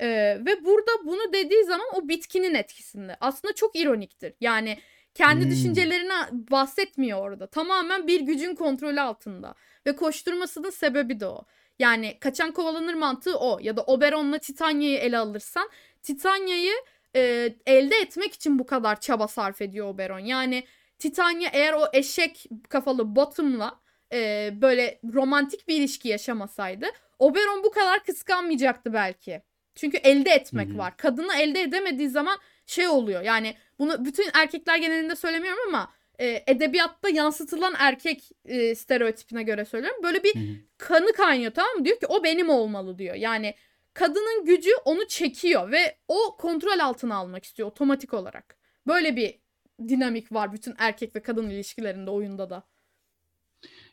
[0.00, 3.16] Ee, ve burada bunu dediği zaman o bitkinin etkisinde.
[3.20, 4.34] Aslında çok ironiktir.
[4.40, 4.78] Yani
[5.14, 5.50] kendi Hmm.
[5.50, 6.12] düşüncelerini
[6.50, 7.46] bahsetmiyor orada.
[7.46, 9.54] Tamamen bir gücün kontrolü altında.
[9.86, 11.44] Ve koşturmasının sebebi de o.
[11.78, 13.58] Yani kaçan kovalanır mantığı o.
[13.62, 15.68] Ya da Oberon'la Titania'yı ele alırsan
[16.02, 16.74] Titania'yı
[17.16, 20.18] e, elde etmek için bu kadar çaba sarf ediyor Oberon.
[20.18, 20.64] Yani
[20.98, 23.80] Titania eğer o eşek kafalı Bottom'la
[24.12, 26.86] e, böyle romantik bir ilişki yaşamasaydı
[27.18, 29.42] Oberon bu kadar kıskanmayacaktı belki.
[29.74, 30.78] Çünkü elde etmek Hı hı.
[30.78, 30.96] var.
[30.96, 33.22] Kadını elde edemediği zaman şey oluyor.
[33.22, 40.02] Yani bunu bütün erkekler genelinde söylemiyorum ama e, edebiyatta yansıtılan erkek e, stereotipine göre söylüyorum.
[40.02, 40.56] Böyle bir Hı hı.
[40.78, 41.84] kanı kaynıyor tamam mı?
[41.84, 43.14] Diyor ki o benim olmalı diyor.
[43.14, 43.54] Yani
[43.94, 48.56] kadının gücü onu çekiyor ve o kontrol altına almak istiyor otomatik olarak.
[48.86, 49.40] Böyle bir
[49.88, 52.62] dinamik var bütün erkek ve kadın ilişkilerinde oyunda da.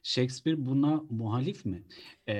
[0.03, 1.83] Shakespeare buna muhalif mi?
[2.27, 2.33] Ee,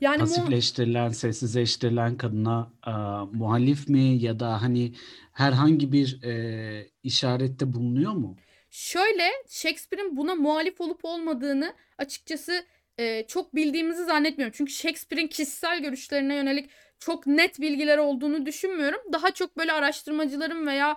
[0.00, 2.90] Yani mu- pasifleştirilen, sessizleştirilen kadına e,
[3.36, 4.92] muhalif mi ya da hani
[5.32, 8.36] herhangi bir e, işarette bulunuyor mu?
[8.70, 12.64] Şöyle Shakespeare'in buna muhalif olup olmadığını açıkçası
[12.98, 14.54] e, çok bildiğimizi zannetmiyorum.
[14.56, 19.00] Çünkü Shakespeare'in kişisel görüşlerine yönelik çok net bilgileri olduğunu düşünmüyorum.
[19.12, 20.96] Daha çok böyle araştırmacıların veya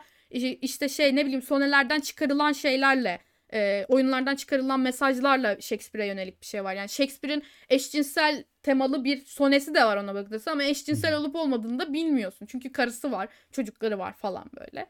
[0.62, 3.20] işte şey ne bileyim sonelerden çıkarılan şeylerle
[3.54, 6.74] e, oyunlardan çıkarılan mesajlarla Shakespeare'e yönelik bir şey var.
[6.74, 11.94] Yani Shakespeare'in eşcinsel temalı bir sonesi de var ona bakılırsa ama eşcinsel olup olmadığını da
[11.94, 12.46] bilmiyorsun.
[12.46, 14.88] Çünkü karısı var, çocukları var falan böyle.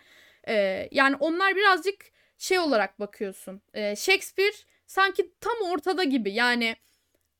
[0.48, 2.06] E, yani onlar birazcık
[2.38, 3.62] şey olarak bakıyorsun.
[3.74, 4.56] E, Shakespeare
[4.88, 6.32] sanki tam ortada gibi.
[6.32, 6.76] Yani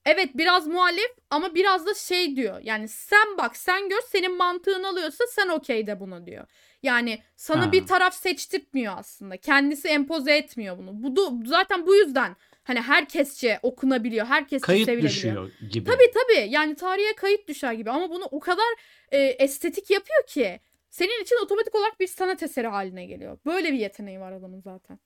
[0.10, 2.62] evet biraz muhalif ama biraz da şey diyor.
[2.64, 6.48] Yani sen bak sen gör senin mantığın alıyorsa sen okey de bunu diyor.
[6.84, 7.72] Yani sana Ha.
[7.72, 9.38] bir taraf seçtirtmiyor aslında.
[9.38, 11.04] Kendisi empoze etmiyor bunu.
[11.04, 14.26] Bu da- zaten bu yüzden hani herkesçe okunabiliyor.
[14.26, 15.14] Herkesçe Kayıt sevilebiliyor.
[15.14, 15.90] düşüyor gibi.
[15.90, 16.48] Tabii tabii.
[16.50, 18.74] Yani tarihe kayıt düşer gibi ama bunu o kadar
[19.12, 23.38] e, estetik yapıyor ki senin için otomatik olarak bir sanat eseri haline geliyor.
[23.46, 25.00] Böyle bir yeteneği var adamın zaten.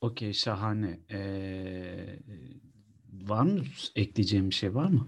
[0.00, 0.98] Okey, şahane.
[1.12, 2.18] Ee,
[3.26, 3.60] var mı
[3.96, 5.06] ekleyeceğim bir şey var mı?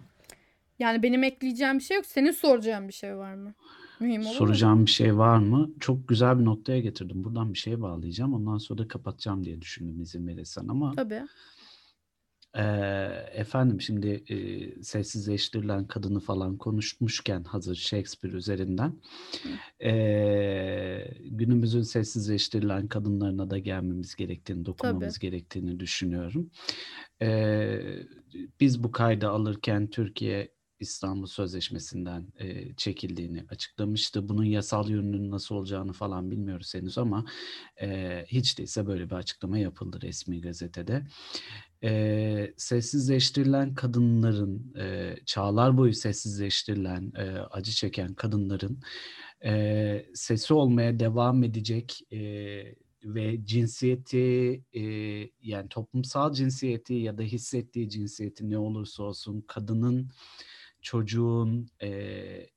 [0.78, 2.06] Yani benim ekleyeceğim bir şey yok.
[2.06, 3.54] Senin soracağın bir şey var mı?
[4.00, 4.34] Mühim olur mu?
[4.34, 5.70] Soracağım bir şey var mı?
[5.80, 7.24] Çok güzel bir noktaya getirdim.
[7.24, 8.34] Buradan bir şey bağlayacağım.
[8.34, 11.22] Ondan sonra da kapatacağım diye düşündüm izin verirsen ama Tabii.
[12.56, 12.62] Ee,
[13.32, 14.36] efendim şimdi e,
[14.82, 19.00] sessizleştirilen kadını falan konuşmuşken hazır Shakespeare üzerinden
[19.84, 19.92] e,
[21.24, 26.50] günümüzün sessizleştirilen kadınlarına da gelmemiz gerektiğini, dokunmamız gerektiğini düşünüyorum.
[27.22, 27.80] Ee,
[28.60, 34.28] biz bu kaydı alırken Türkiye İstanbul Sözleşmesi'nden e, çekildiğini açıklamıştı.
[34.28, 37.24] Bunun yasal yönünün nasıl olacağını falan bilmiyoruz henüz ama
[37.80, 41.06] e, hiç değilse böyle bir açıklama yapıldı resmi gazetede
[41.84, 48.80] e, sessizleştirilen kadınların, e, çağlar boyu sessizleştirilen, e, acı çeken kadınların
[49.44, 52.18] e, sesi olmaya devam edecek e,
[53.04, 54.82] ve cinsiyeti e,
[55.42, 60.10] yani toplumsal cinsiyeti ya da hissettiği cinsiyeti ne olursa olsun kadının,
[60.82, 61.90] çocuğun, e,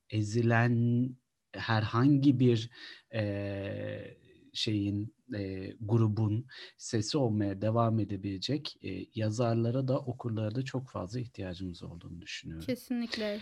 [0.10, 1.10] ezilen
[1.54, 2.70] herhangi bir
[3.14, 4.18] e,
[4.54, 6.46] şeyin e, grubun
[6.78, 12.66] sesi olmaya devam edebilecek e, yazarlara da okurlara da çok fazla ihtiyacımız olduğunu düşünüyorum.
[12.66, 13.40] Kesinlikle.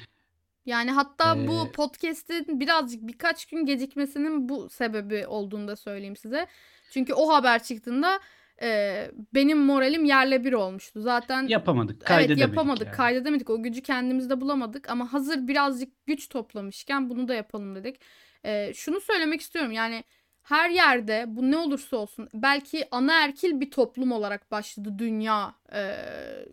[0.66, 6.48] Yani hatta Ee, bu podcast'in birazcık birkaç gün gecikmesinin bu sebebi olduğunu da söyleyeyim size.
[6.92, 8.20] Çünkü o haber çıktığında
[8.62, 11.02] e, benim moralim yerle bir olmuştu.
[11.02, 12.96] Zaten Yapamadık, Evet kaydedemedik yapamadık, yani.
[12.96, 13.50] kaydedemedik.
[13.50, 18.02] O gücü kendimizde bulamadık ama hazır birazcık güç toplamışken bunu da yapalım dedik.
[18.46, 20.04] Ee, şunu söylemek istiyorum yani
[20.48, 25.96] her yerde bu ne olursa olsun belki anaerkil bir toplum olarak başladı dünya e,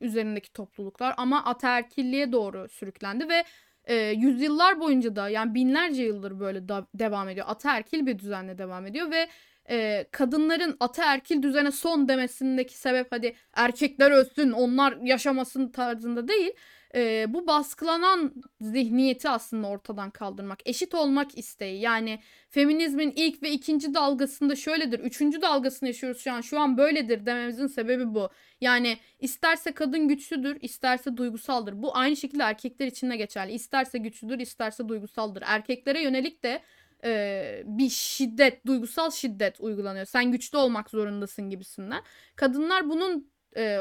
[0.00, 3.44] üzerindeki topluluklar ama ataerkilliğe doğru sürüklendi ve
[3.84, 7.46] e, yüzyıllar boyunca da yani binlerce yıldır böyle da, devam ediyor.
[7.48, 9.28] Ataerkil bir düzenle devam ediyor ve
[9.70, 16.52] e, kadınların ataerkil düzene son demesindeki sebep hadi erkekler ölsün onlar yaşamasın tarzında değil.
[16.94, 20.58] E, bu baskılanan zihniyeti aslında ortadan kaldırmak.
[20.66, 22.20] Eşit olmak isteği yani
[22.50, 24.98] feminizmin ilk ve ikinci dalgasında şöyledir.
[25.00, 26.40] Üçüncü dalgasını yaşıyoruz şu an.
[26.40, 28.28] Şu an böyledir dememizin sebebi bu.
[28.60, 31.82] Yani isterse kadın güçlüdür, isterse duygusaldır.
[31.82, 33.52] Bu aynı şekilde erkekler için de geçerli.
[33.52, 35.42] İsterse güçlüdür, isterse duygusaldır.
[35.46, 36.62] Erkeklere yönelik de
[37.04, 40.06] e, bir şiddet, duygusal şiddet uygulanıyor.
[40.06, 42.02] Sen güçlü olmak zorundasın gibisinden.
[42.36, 43.80] Kadınlar bunun e,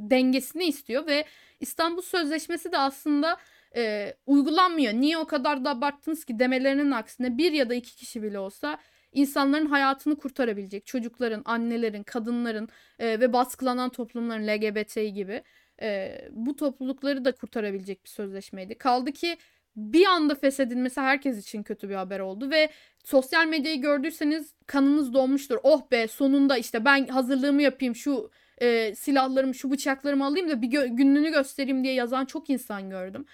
[0.00, 1.24] dengesini istiyor ve
[1.60, 3.36] İstanbul Sözleşmesi de aslında
[3.76, 4.92] e, uygulanmıyor.
[4.92, 8.78] Niye o kadar da abarttınız ki demelerinin aksine bir ya da iki kişi bile olsa
[9.12, 15.42] insanların hayatını kurtarabilecek çocukların, annelerin, kadınların e, ve baskılanan toplumların LGBT gibi
[15.82, 18.78] e, bu toplulukları da kurtarabilecek bir sözleşmeydi.
[18.78, 19.38] Kaldı ki
[19.76, 22.70] bir anda feshedilmesi herkes için kötü bir haber oldu ve
[23.04, 25.58] sosyal medyayı gördüyseniz kanınız donmuştur.
[25.62, 28.30] Oh be sonunda işte ben hazırlığımı yapayım şu
[28.60, 33.24] e, silahlarımı şu bıçaklarımı alayım da bir gö- gününü göstereyim diye yazan çok insan gördüm.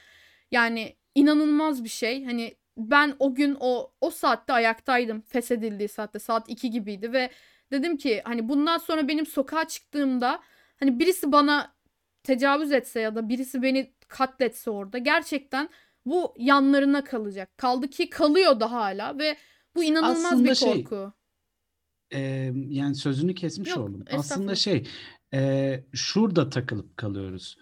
[0.51, 2.25] Yani inanılmaz bir şey.
[2.25, 5.21] Hani ben o gün o o saatte ayaktaydım.
[5.21, 7.31] Feshedildiği saatte saat 2 gibiydi ve
[7.73, 10.41] dedim ki hani bundan sonra benim sokağa çıktığımda
[10.77, 11.75] hani birisi bana
[12.23, 15.69] tecavüz etse ya da birisi beni katletse orada gerçekten
[16.07, 17.59] bu yanlarına kalacak.
[17.59, 19.37] Kaldı ki kalıyor da hala ve
[19.75, 21.13] bu inanılmaz Aslında bir şey, korku.
[22.13, 24.05] Eee, yani sözünü kesmiş Yok, oldum.
[24.13, 24.87] Aslında şey,
[25.33, 27.57] eee, şurada takılıp kalıyoruz.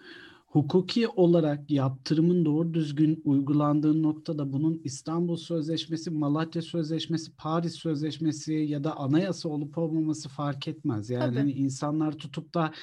[0.47, 8.83] Hukuki olarak yaptırımın doğru düzgün uygulandığı noktada bunun İstanbul Sözleşmesi, Malatya Sözleşmesi, Paris Sözleşmesi ya
[8.83, 11.09] da anayasa olup olmaması fark etmez.
[11.09, 11.35] Yani Tabii.
[11.35, 12.73] hani insanlar tutup da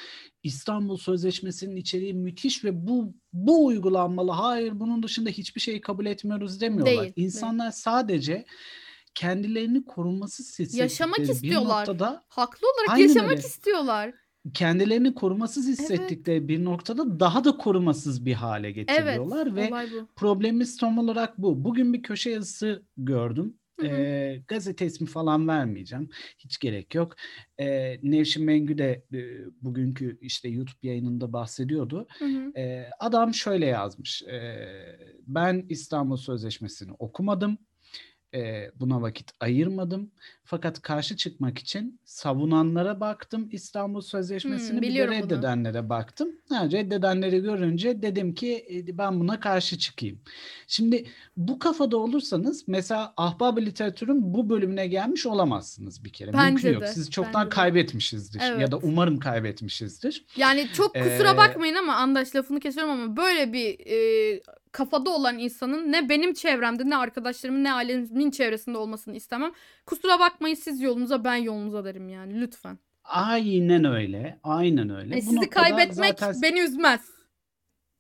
[0.43, 4.31] İstanbul Sözleşmesi'nin içeriği müthiş ve bu bu uygulanmalı.
[4.31, 6.87] Hayır, bunun dışında hiçbir şeyi kabul etmiyoruz demiyorlar.
[6.87, 7.27] Değil, değil.
[7.27, 8.45] İnsanlar sadece
[9.15, 9.85] kendilerini
[10.73, 11.81] Yaşamak hissettikleri bir istiyorlar.
[11.89, 13.41] noktada Haklı olarak yaşamak öyle.
[13.41, 14.15] istiyorlar.
[14.55, 15.79] Kendilerini korumasız Evet.
[15.79, 20.07] hissettikleri bir noktada daha da korumasız bir hale Evet, getiriyorlar ve olay bu.
[20.17, 21.65] problemimiz tam olarak bu.
[21.65, 23.57] Bugün bir köşe yazısı gördüm.
[23.81, 23.91] Hı hı.
[23.91, 26.09] Ee, gazete ismi falan vermeyeceğim.
[26.39, 27.17] Hiç gerek yok.
[27.61, 29.21] Ee, Nevşin Mengü de e,
[29.63, 32.07] bugünkü işte YouTube yayınında bahsediyordu.
[32.19, 32.53] Hı hı.
[32.57, 34.23] Ee, adam şöyle yazmış.
[34.23, 37.59] Ee, ben İstanbul Sözleşmesi'ni okumadım.
[38.35, 40.11] Ee, buna vakit ayırmadım.
[40.45, 45.25] Fakat karşı çıkmak için savunanlara baktım İstanbul Sözleşmesi'ni Hmm, bir de biliyorum bunu.
[45.31, 46.29] reddedenlere baktım.
[46.49, 50.19] Ha, reddedenleri görünce dedim ki e, ben buna karşı çıkayım.
[50.67, 51.05] Şimdi
[51.37, 56.33] bu kafada olursanız mesela ahbab literatürün bu bölümüne gelmiş olamazsınız bir kere.
[56.33, 56.83] Bence Mümkün yok.
[56.83, 58.85] de, Sizi çoktan bence kaybetmişizdir ya da Evet.
[58.85, 60.25] umarım kaybetmişizdir.
[60.37, 64.41] Yani çok kusura Ee, bakmayın ama Andaş lafını kesiyorum ama böyle bir e,
[64.73, 69.53] kafada olan insanın ne benim çevremde ne arkadaşlarımın ne ailemin çevresinde olmasını istemem.
[69.87, 72.79] Kusura bakmayın siz yolunuza ben yolunuza derim yani lütfen.
[73.05, 74.39] Aynen öyle.
[74.43, 75.15] Aynen öyle.
[75.15, 77.01] Yani Bu sizi kaybetmek zaten beni üzmez.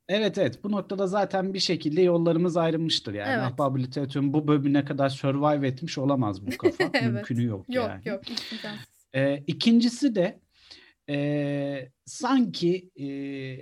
[0.08, 3.28] evet evet bu noktada zaten bir şekilde yollarımız ayrılmıştır yani.
[3.32, 3.52] Evet.
[3.52, 6.84] Ahbab literatürün bu bölümüne kadar survive etmiş olamaz bu kafa.
[6.92, 7.02] Evet.
[7.12, 8.00] Mümkünü yok, Yok yani.
[8.08, 8.20] yok
[8.52, 8.86] imkansız.
[9.14, 10.40] Ee, ikincisi de
[11.08, 13.06] e, sanki e,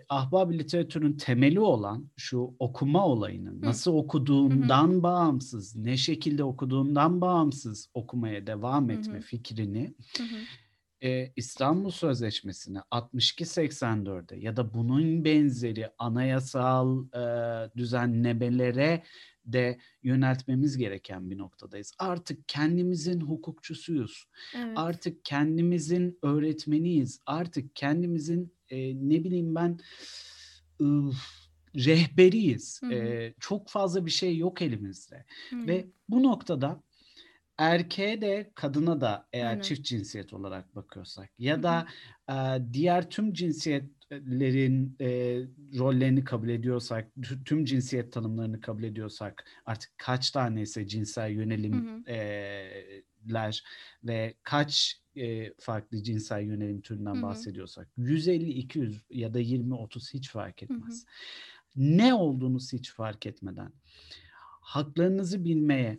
[0.09, 8.47] ahbab literatürün temeli olan şu okuma olayının nasıl okuduğundan bağımsız, ne şekilde okuduğundan bağımsız okumaya
[8.47, 9.21] devam etme hı.
[9.21, 11.09] fikrini Hı hı.
[11.09, 17.23] e, İstanbul Sözleşmesi'ne 62-84'e ya da bunun benzeri anayasal e,
[17.77, 19.03] düzenlemelere
[19.53, 21.93] de yöneltmemiz gereken bir noktadayız.
[21.99, 24.25] Artık kendimizin hukukçusuyuz.
[24.57, 24.73] Evet.
[24.77, 27.21] Artık kendimizin öğretmeniyiz.
[27.27, 28.79] Artık kendimizin e,
[29.09, 29.79] ne bileyim ben
[30.81, 31.13] ıı,
[31.77, 32.83] rehberiyiz.
[32.83, 32.93] Hı hı.
[32.93, 35.25] E, çok fazla bir şey yok elimizde.
[35.53, 35.69] Aynen.
[35.69, 36.83] Ve bu noktada
[37.59, 39.61] erkeğe de kadına da eğer Aynen.
[39.61, 41.87] çift cinsiyet olarak bakıyorsak ya da
[42.29, 42.35] e,
[42.73, 43.33] diğer tüm
[44.11, 45.07] cinsiyetlerin e,
[45.79, 53.65] rollerini kabul ediyorsak, tü- tüm cinsiyet tanımlarını kabul ediyorsak artık kaç taneyse cinsel yönelimler
[54.05, 57.23] ve kaç e, farklı cinsel yönelim türünden Hı hı.
[57.23, 61.05] bahsediyorsak 150, 200 ya da 20, 30 hiç fark etmez.
[61.77, 63.73] Ne olduğunuz hiç fark etmeden
[64.61, 65.99] haklarınızı bilmeye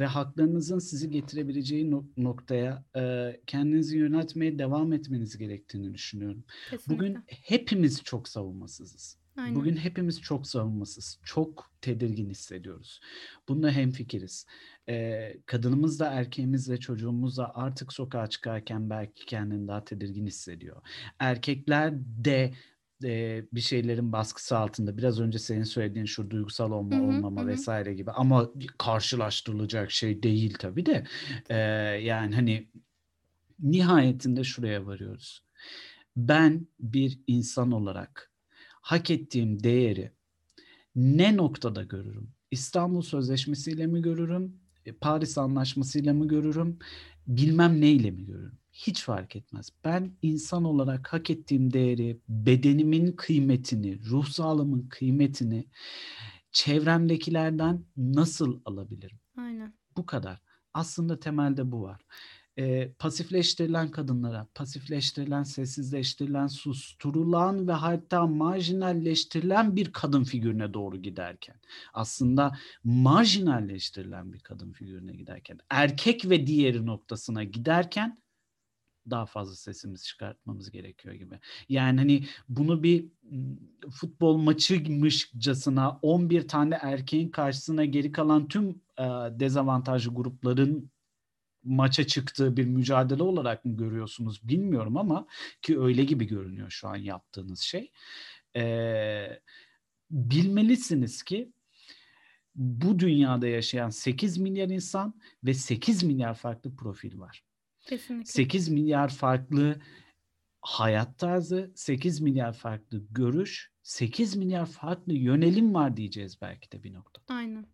[0.00, 6.44] ve haklarınızın sizi getirebileceği no- noktaya e, kendinizi yöneltmeye devam etmeniz gerektiğini düşünüyorum.
[6.70, 6.94] Kesinlikle.
[6.94, 9.20] Bugün hepimiz çok savunmasızız.
[9.36, 9.54] Aynen.
[9.54, 13.00] Bugün hepimiz çok savunmasız, çok tedirgin hissediyoruz.
[13.48, 14.46] Bunda hemfikiriz.
[14.88, 20.82] Ee, kadınımız da erkeğimiz de çocuğumuz da artık sokağa çıkarken belki kendini daha tedirgin hissediyor.
[21.18, 22.54] Erkekler de
[23.04, 24.98] e, bir şeylerin baskısı altında.
[24.98, 28.10] Biraz önce senin söylediğin şu duygusal olma Hı hı, olmama hı vesaire gibi.
[28.10, 31.04] Ama karşılaştırılacak şey değil tabii de.
[31.50, 31.56] Ee,
[32.02, 32.70] yani hani
[33.60, 35.44] nihayetinde şuraya varıyoruz.
[36.16, 38.32] Ben bir insan olarak
[38.82, 40.12] hak ettiğim değeri
[40.96, 42.32] ne noktada görürüm?
[42.52, 44.60] İstanbul Sözleşmesi'yle mi görürüm?
[44.86, 46.80] E, Paris Anlaşması'yla mı görürüm?
[47.28, 48.59] Bilmem neyle mi görürüm?
[48.86, 49.70] Hiç fark etmez.
[49.84, 55.66] Ben insan olarak hak ettiğim değeri, bedenimin kıymetini, ruh sağlığımın kıymetini
[56.52, 59.18] çevremdekilerden nasıl alabilirim?
[59.36, 59.74] Aynen.
[59.96, 60.40] Bu kadar.
[60.74, 62.00] Aslında temelde bu var.
[62.56, 71.56] e, pasifleştirilen kadınlara, pasifleştirilen, sessizleştirilen, susturulan ve hatta marjinalleştirilen bir kadın figürüne doğru giderken
[71.94, 72.52] aslında
[72.84, 78.18] marjinalleştirilen bir kadın figürüne giderken erkek ve diğeri noktasına giderken
[79.10, 81.38] daha fazla sesimizi çıkartmamız gerekiyor gibi.
[81.68, 83.06] Yani hani bunu bir
[83.90, 89.04] futbol maçıymışcasına 11 tane erkeğin karşısına geri kalan tüm e,
[89.40, 90.90] dezavantajlı grupların
[91.64, 95.26] maça çıktığı bir mücadele olarak mı görüyorsunuz bilmiyorum ama
[95.62, 97.90] ki öyle gibi görünüyor şu an yaptığınız şey.
[98.56, 99.40] Ee,
[100.10, 101.52] bilmelisiniz ki
[102.54, 107.44] bu dünyada yaşayan 8 milyar insan ve 8 milyar farklı profil var.
[107.90, 108.32] Kesinlikle.
[108.32, 109.80] 8 milyar farklı
[110.60, 116.94] hayat tarzı, 8 milyar farklı görüş, 8 milyar farklı yönelim var diyeceğiz belki de bir
[116.94, 117.34] noktada.
[117.34, 117.66] Aynen.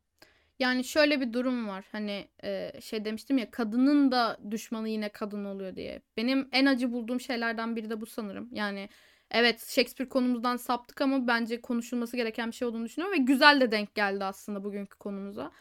[0.58, 1.84] Yani şöyle bir durum var.
[1.92, 6.02] Hani e, şey demiştim ya kadının da düşmanı yine kadın oluyor diye.
[6.16, 8.48] Benim en acı bulduğum şeylerden biri de bu sanırım.
[8.52, 8.88] Yani
[9.30, 13.70] evet Shakespeare konumuzdan saptık ama bence konuşulması gereken bir şey olduğunu düşünüyorum ve güzel de
[13.70, 15.52] denk geldi aslında bugünkü konumuza.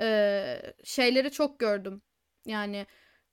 [0.00, 2.02] Ee, şeyleri çok gördüm.
[2.46, 2.86] Yani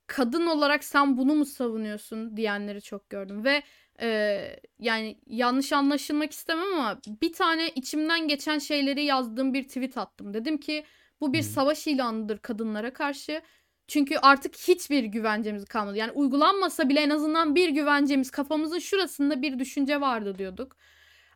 [0.07, 3.63] kadın olarak sen bunu mu savunuyorsun diyenleri çok gördüm ve
[4.01, 4.39] e,
[4.79, 10.33] yani yanlış anlaşılmak istemem ama bir tane içimden geçen şeyleri yazdığım bir tweet attım.
[10.33, 10.85] Dedim ki
[11.21, 13.41] bu bir savaş ilanıdır kadınlara karşı.
[13.87, 15.97] Çünkü artık hiçbir güvencemiz kalmadı.
[15.97, 20.77] Yani uygulanmasa bile en azından bir güvencemiz kafamızın şurasında bir düşünce vardı diyorduk.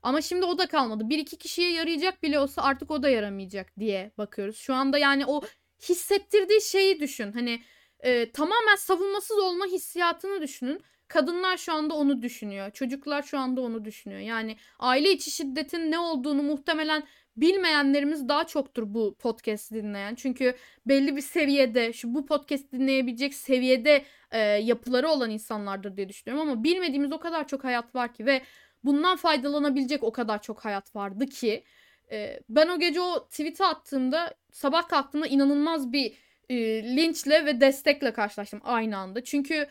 [0.03, 1.09] Ama şimdi o da kalmadı.
[1.09, 4.57] Bir iki kişiye yarayacak bile olsa artık o da yaramayacak diye bakıyoruz.
[4.57, 5.41] Şu anda yani o
[5.89, 7.31] hissettirdiği şeyi düşün.
[7.31, 7.61] Hani
[7.99, 10.81] e, tamamen savunmasız olma hissiyatını düşünün.
[11.07, 12.71] Kadınlar şu anda onu düşünüyor.
[12.71, 14.21] Çocuklar şu anda onu düşünüyor.
[14.21, 17.03] Yani aile içi şiddetin ne olduğunu muhtemelen
[17.37, 20.15] bilmeyenlerimiz daha çoktur bu podcast dinleyen.
[20.15, 26.49] Çünkü belli bir seviyede şu bu podcast dinleyebilecek seviyede e, yapıları olan insanlardır diye düşünüyorum
[26.49, 28.41] ama bilmediğimiz o kadar çok hayat var ki ve
[28.83, 31.63] bundan faydalanabilecek o kadar çok hayat vardı ki
[32.11, 36.13] e, ben o gece o tweet'i attığımda sabah kalktığımda inanılmaz bir
[36.49, 36.55] e,
[36.95, 39.23] linçle ve destekle karşılaştım aynı anda.
[39.23, 39.67] Çünkü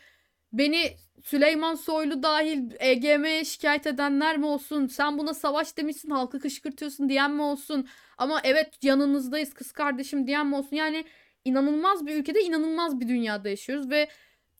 [0.52, 4.86] beni Süleyman Soylu dahil EGM'ye şikayet edenler mi olsun?
[4.86, 7.88] Sen buna savaş demişsin halkı kışkırtıyorsun diyen mi olsun?
[8.18, 10.76] Ama evet yanınızdayız kız kardeşim diyen mi olsun?
[10.76, 11.04] Yani
[11.44, 14.08] inanılmaz bir ülkede inanılmaz bir dünyada yaşıyoruz ve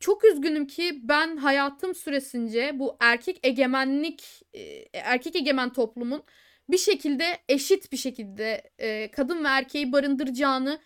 [0.01, 4.61] çok üzgünüm ki ben hayatım süresince bu erkek egemenlik e,
[4.93, 6.23] erkek egemen toplumun
[6.69, 10.81] bir şekilde eşit bir şekilde e, kadın ve erkeği barındıracağını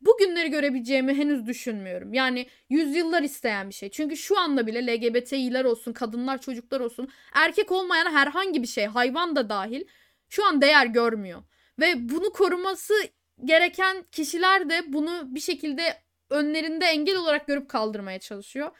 [0.00, 2.14] bugünleri görebileceğimi henüz düşünmüyorum.
[2.14, 3.90] Yani yüzyıllar isteyen bir şey.
[3.90, 9.36] Çünkü şu anda bile LGBTİ'ler olsun, kadınlar, çocuklar olsun, erkek olmayan herhangi bir şey, hayvan
[9.36, 9.84] da dahil
[10.28, 11.42] şu an değer görmüyor.
[11.80, 12.94] Ve bunu koruması
[13.44, 15.82] gereken kişiler de bunu bir şekilde
[16.30, 18.70] önlerinde engel olarak görüp kaldırmaya çalışıyor.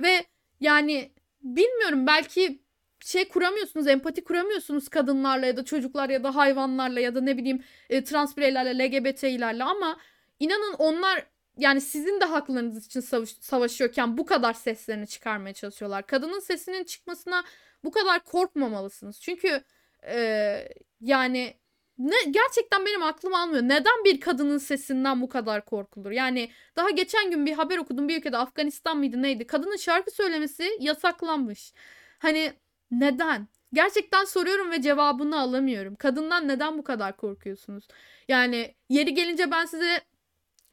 [0.00, 0.24] Ve
[0.60, 1.12] yani
[1.42, 2.64] bilmiyorum belki
[3.04, 7.64] şey kuramıyorsunuz, empati kuramıyorsunuz kadınlarla ya da çocuklar ya da hayvanlarla ya da ne bileyim
[7.90, 9.98] e, trans bireylerle, LGBT'lerle ama
[10.44, 11.26] İnanın onlar
[11.58, 16.06] yani sizin de haklarınız için savaş, savaşıyorken bu kadar seslerini çıkarmaya çalışıyorlar.
[16.06, 17.44] Kadının sesinin çıkmasına
[17.84, 19.20] bu kadar korkmamalısınız.
[19.20, 19.64] Çünkü
[20.06, 20.68] e,
[21.00, 21.54] yani
[21.98, 23.62] ne gerçekten benim aklım almıyor.
[23.62, 26.10] Neden bir kadının sesinden bu kadar korkulur?
[26.10, 29.46] Yani daha geçen gün bir haber okudum bir ülkede Afganistan mıydı neydi?
[29.46, 31.72] Kadının şarkı söylemesi yasaklanmış.
[32.18, 32.52] Hani
[32.90, 33.48] neden?
[33.72, 35.94] Gerçekten soruyorum ve cevabını alamıyorum.
[35.94, 37.88] Kadından neden bu kadar korkuyorsunuz?
[38.28, 40.00] Yani yeri gelince ben size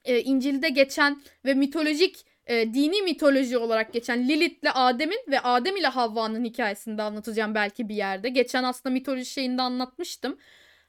[0.06, 5.88] e, İncil'de geçen ve mitolojik e, dini mitoloji olarak geçen Lilith'le Adem'in ve Adem ile
[5.88, 8.30] Havva'nın hikayesini de anlatacağım belki bir yerde.
[8.30, 10.38] Geçen aslında mitoloji şeyinde anlatmıştım.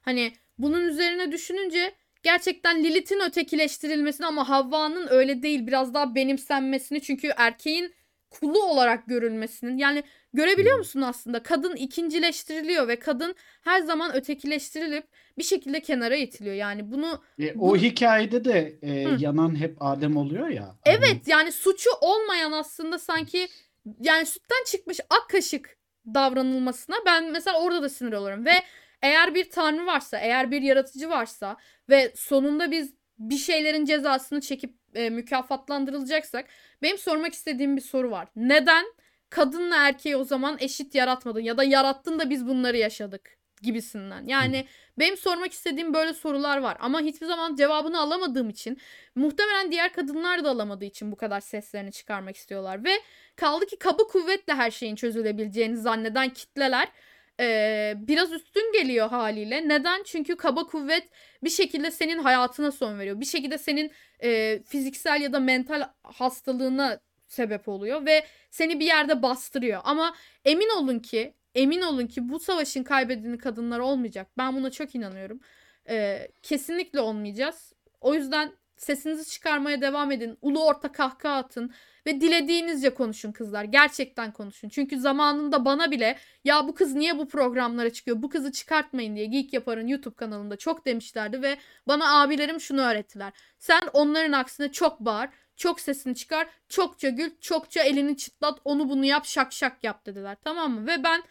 [0.01, 7.33] Hani bunun üzerine düşününce gerçekten Lilith'in ötekileştirilmesini ama Havva'nın öyle değil biraz daha benimsenmesini çünkü
[7.37, 7.93] erkeğin
[8.39, 10.03] kulu olarak görülmesinin yani
[10.33, 15.07] görebiliyor musun aslında kadın ikincileştiriliyor ve kadın her zaman ötekileştirilip
[15.37, 16.55] bir şekilde kenara itiliyor.
[16.55, 17.77] Yani bunu e, o bunu...
[17.77, 20.75] hikayede de e, yanan hep Adem oluyor ya.
[20.85, 21.21] Evet hani...
[21.25, 23.47] yani suçu olmayan aslında sanki
[23.99, 25.77] yani sütten çıkmış ak kaşık
[26.13, 28.53] davranılmasına ben mesela orada da sinir olurum ve
[29.01, 31.57] eğer bir tanrı varsa, eğer bir yaratıcı varsa
[31.89, 36.45] ve sonunda biz bir şeylerin cezasını çekip e, mükafatlandırılacaksak
[36.81, 38.27] benim sormak istediğim bir soru var.
[38.35, 38.85] Neden
[39.29, 44.27] kadınla erkeği o zaman eşit yaratmadın ya da yarattın da biz bunları yaşadık gibisinden.
[44.27, 44.63] Yani Hı.
[44.99, 48.77] benim sormak istediğim böyle sorular var ama hiçbir zaman cevabını alamadığım için
[49.15, 52.91] muhtemelen diğer kadınlar da alamadığı için bu kadar seslerini çıkarmak istiyorlar ve
[53.35, 56.87] kaldı ki kaba kuvvetle her şeyin çözülebileceğini zanneden kitleler
[57.39, 59.69] e, biraz üstün geliyor haliyle.
[59.69, 60.03] Neden?
[60.03, 61.09] Çünkü kaba kuvvet
[61.43, 63.19] bir şekilde senin hayatına son veriyor.
[63.19, 63.91] Bir şekilde senin
[64.23, 69.81] e, fiziksel ya da mental hastalığına sebep oluyor ve seni bir yerde bastırıyor.
[69.83, 70.15] Ama
[70.45, 74.27] emin olun ki emin olun ki bu savaşın kaybedeni kadınlar olmayacak.
[74.37, 75.39] Ben buna çok inanıyorum.
[75.89, 77.73] Ee, kesinlikle olmayacağız.
[78.01, 78.51] O yüzden
[78.83, 80.37] sesinizi çıkarmaya devam edin.
[80.41, 81.73] Ulu orta kahkaha atın
[82.05, 83.63] ve dilediğinizce konuşun kızlar.
[83.63, 84.69] Gerçekten konuşun.
[84.69, 88.21] Çünkü zamanında bana bile ya bu kız niye bu programlara çıkıyor?
[88.21, 91.57] Bu kızı çıkartmayın diye Geek Yapar'ın YouTube kanalında çok demişlerdi ve
[91.87, 93.33] bana abilerim şunu öğrettiler.
[93.59, 99.05] Sen onların aksine çok bağır, çok sesini çıkar, çokça gül, çokça elini çıtlat, onu bunu
[99.05, 100.37] yap, şak şak yap dediler.
[100.43, 100.87] Tamam mı?
[100.87, 101.23] Ve ben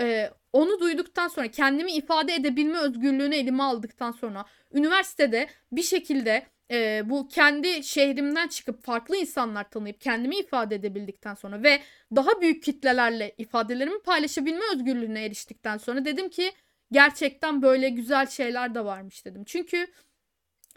[0.00, 7.02] e, onu duyduktan sonra kendimi ifade edebilme özgürlüğünü elime aldıktan sonra üniversitede bir şekilde e,
[7.10, 11.80] bu kendi şehrimden çıkıp farklı insanlar tanıyıp kendimi ifade edebildikten sonra ve
[12.16, 16.52] daha büyük kitlelerle ifadelerimi paylaşabilme özgürlüğüne eriştikten sonra dedim ki
[16.92, 19.44] gerçekten böyle güzel şeyler de varmış dedim.
[19.44, 19.86] Çünkü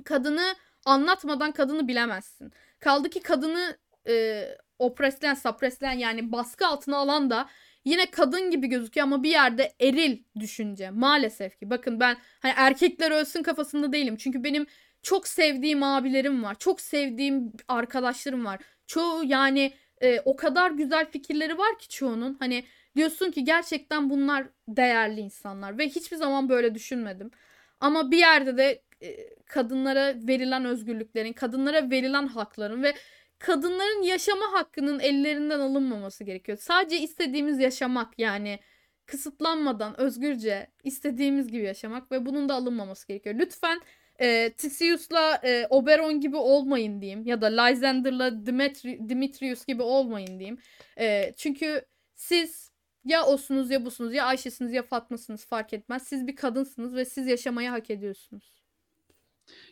[0.04, 2.54] kadını anlatmadan kadını bilemezsin.
[2.80, 3.78] Kaldı ki kadını
[4.08, 4.46] e,
[4.80, 7.50] opresleyen, sapresleyen yani baskı altına alan da
[7.86, 11.70] yine kadın gibi gözüküyor ama bir yerde eril düşünce maalesef ki.
[11.70, 14.16] Bakın ben hani erkekler ölsün kafasında değilim.
[14.18, 14.68] Çünkü benim
[15.08, 16.56] çok sevdiğim abilerim var.
[16.60, 18.60] Çok sevdiğim arkadaşlarım var.
[18.88, 22.38] Çoğu yani e, o kadar güzel fikirleri var ki çoğunun.
[22.40, 22.64] Hani
[22.96, 27.32] diyorsun ki gerçekten bunlar değerli insanlar ve hiçbir zaman böyle düşünmedim.
[27.80, 32.94] Ama bir yerde de e, kadınlara verilen özgürlüklerin, kadınlara verilen hakların ve
[33.40, 36.58] kadınların yaşama hakkının ellerinden alınmaması gerekiyor.
[36.62, 38.60] Sadece istediğimiz yaşamak yani
[39.06, 43.36] kısıtlanmadan özgürce istediğimiz gibi yaşamak ve bunun da alınmaması gerekiyor.
[43.40, 43.82] Lütfen
[44.22, 50.58] e, Tisius'la e, Oberon gibi olmayın diyeyim ya da Lysander'la Dimitri, Dimitrius gibi olmayın diyeyim.
[51.00, 52.72] E, çünkü siz
[53.06, 56.04] ya osunuz ya busunuz ya Ayşe'siniz ya Fatma'sınız fark etmez.
[56.08, 58.57] Siz bir kadınsınız ve siz yaşamayı hak ediyorsunuz.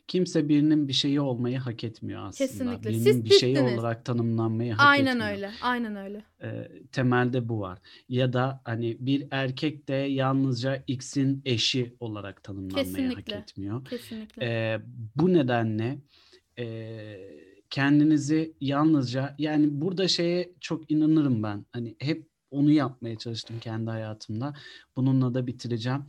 [0.08, 2.48] Kimse birinin bir şeyi olmayı hak etmiyor aslında.
[2.50, 2.90] Kesinlikle.
[2.90, 3.74] Birinin Siz bir şeyi bittiniz.
[3.80, 5.32] olarak tanımlanmayı hak Aynen etmiyor.
[5.32, 5.52] öyle.
[5.62, 6.24] Aynen öyle.
[6.44, 7.80] Ee, temelde bu var.
[8.10, 13.36] Ya da hani bir erkek de yalnızca X'in eşi olarak tanımlanmayı Kesinlikle.
[13.36, 13.86] hak etmiyor.
[13.86, 14.46] Kesinlikle.
[14.46, 14.82] Ee,
[15.16, 15.98] bu nedenle
[16.60, 16.66] e,
[17.70, 21.66] kendinizi yalnızca yani burada şeye çok inanırım ben.
[21.72, 24.54] Hani hep onu yapmaya çalıştım kendi hayatımda.
[24.96, 26.06] Bununla da bitireceğim.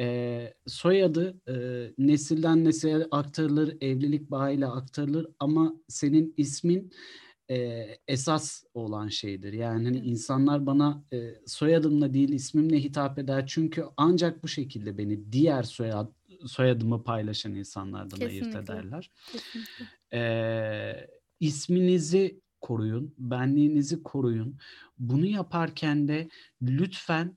[0.00, 1.54] Ee, soyadı e,
[1.98, 6.92] nesilden nesile aktarılır, evlilik bağıyla aktarılır ama senin ismin
[7.50, 9.52] e, esas olan şeydir.
[9.52, 13.46] Yani hani insanlar bana e, soyadımla değil ismimle hitap eder.
[13.46, 16.08] Çünkü ancak bu şekilde beni diğer soyad,
[16.46, 18.74] soyadımı paylaşan insanlardan ayırt Kesinlikle.
[18.74, 19.10] ederler.
[19.32, 19.84] Kesinlikle.
[20.12, 21.06] Ee,
[21.40, 24.58] isminizi koruyun, benliğinizi koruyun.
[24.98, 26.28] Bunu yaparken de
[26.62, 27.36] lütfen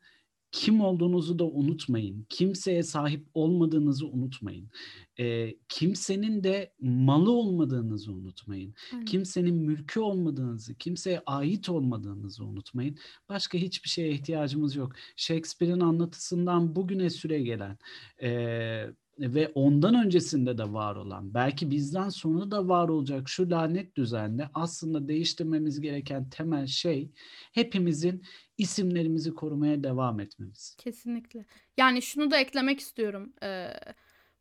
[0.54, 2.26] kim olduğunuzu da unutmayın.
[2.30, 4.72] Kimseye sahip olmadığınızı unutmayın.
[5.20, 8.74] Ee, kimsenin de malı olmadığınızı unutmayın.
[8.94, 9.06] Aynen.
[9.06, 12.98] Kimsenin mülkü olmadığınızı, kimseye ait olmadığınızı unutmayın.
[13.30, 14.94] Başka hiçbir şeye ihtiyacımız yok.
[15.16, 17.78] Shakespeare'in anlatısından bugüne süre gelen
[18.22, 23.96] eee, ve ondan öncesinde de var olan, belki bizden sonra da var olacak şu lanet
[23.96, 27.12] düzende aslında değiştirmemiz gereken temel şey
[27.52, 28.24] hepimizin
[28.58, 30.76] isimlerimizi korumaya devam etmemiz.
[30.78, 31.46] Kesinlikle.
[31.78, 33.34] Yani şunu da eklemek istiyorum.
[33.44, 33.68] Ee,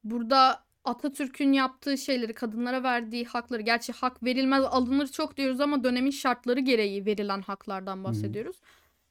[0.05, 6.11] burada Atatürk'ün yaptığı şeyleri, kadınlara verdiği hakları, gerçi hak verilmez alınır çok diyoruz ama dönemin
[6.11, 8.57] şartları gereği verilen haklardan bahsediyoruz.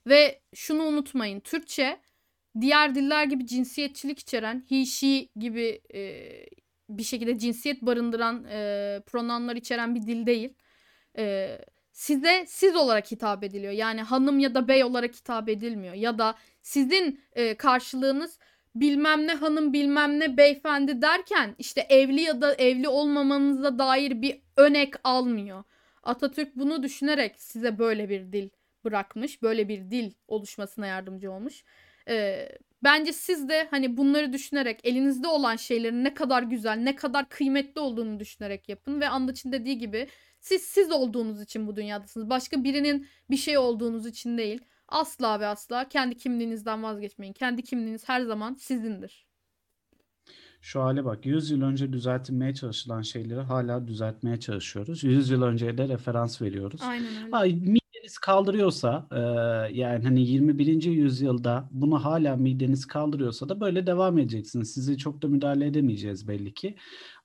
[0.07, 1.39] Ve şunu unutmayın.
[1.39, 1.99] Türkçe
[2.61, 6.23] diğer diller gibi cinsiyetçilik içeren, he, she gibi e,
[6.89, 10.53] bir şekilde cinsiyet barındıran e, pronanlar içeren bir dil değil.
[11.17, 11.57] E,
[11.91, 13.73] size siz olarak hitap ediliyor.
[13.73, 15.93] Yani hanım ya da bey olarak hitap edilmiyor.
[15.93, 18.39] Ya da sizin e, karşılığınız
[18.75, 24.41] bilmem ne hanım bilmem ne beyefendi derken işte evli ya da evli olmamanıza dair bir
[24.57, 25.63] önek almıyor.
[26.03, 28.49] Atatürk bunu düşünerek size böyle bir dil
[28.85, 29.41] bırakmış.
[29.41, 31.63] Böyle bir dil oluşmasına yardımcı olmuş.
[32.07, 32.49] Ee,
[32.83, 37.81] bence siz de hani bunları düşünerek elinizde olan şeylerin ne kadar güzel, ne kadar kıymetli
[37.81, 40.07] olduğunu düşünerek yapın ve Andaç'ın dediği gibi
[40.39, 42.29] siz siz olduğunuz için bu dünyadasınız.
[42.29, 44.61] Başka birinin bir şey olduğunuz için değil.
[44.87, 47.33] Asla ve asla kendi kimliğinizden vazgeçmeyin.
[47.33, 49.30] Kendi kimliğiniz her zaman sizindir.
[50.61, 55.03] Şu hale bak 100 yıl önce düzeltilmeye çalışılan şeyleri hala düzeltmeye çalışıyoruz.
[55.03, 56.81] 100 yıl önceye de referans veriyoruz.
[56.83, 57.35] Aynen öyle.
[57.35, 59.19] Ay, mideniz kaldırıyorsa e,
[59.77, 60.83] yani hani 21.
[60.83, 64.73] yüzyılda bunu hala mideniz kaldırıyorsa da böyle devam edeceksiniz.
[64.73, 66.75] Sizi çok da müdahale edemeyeceğiz belli ki.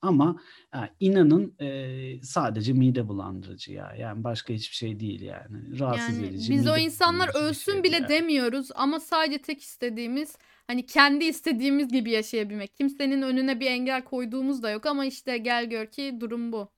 [0.02, 0.36] Ama
[0.74, 3.94] ya, inanın e, sadece mide bulandırıcı ya.
[3.98, 5.78] Yani başka hiçbir şey değil yani.
[5.80, 6.52] Rahatsız Yani edici.
[6.52, 8.08] biz o insanlar ölsün şey bile yani.
[8.08, 12.76] demiyoruz ama sadece tek istediğimiz hani kendi istediğimiz gibi yaşayabilmek.
[12.76, 16.68] Kimsenin önüne bir engel koyduğumuz da yok ama işte gel gör ki durum bu.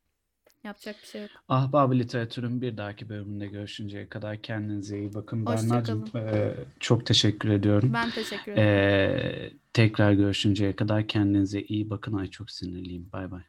[0.65, 1.31] Yapacak bir şey yok.
[1.49, 5.47] Ahbab Literatür'ün bir dahaki bölümünde görüşünceye kadar kendinize iyi bakın.
[5.47, 7.91] Berna'cığım e, çok teşekkür ediyorum.
[7.95, 8.69] Ben teşekkür ederim.
[8.69, 12.13] E, tekrar görüşünceye kadar kendinize iyi bakın.
[12.13, 13.09] Ay çok sinirliyim.
[13.13, 13.43] Bay bay.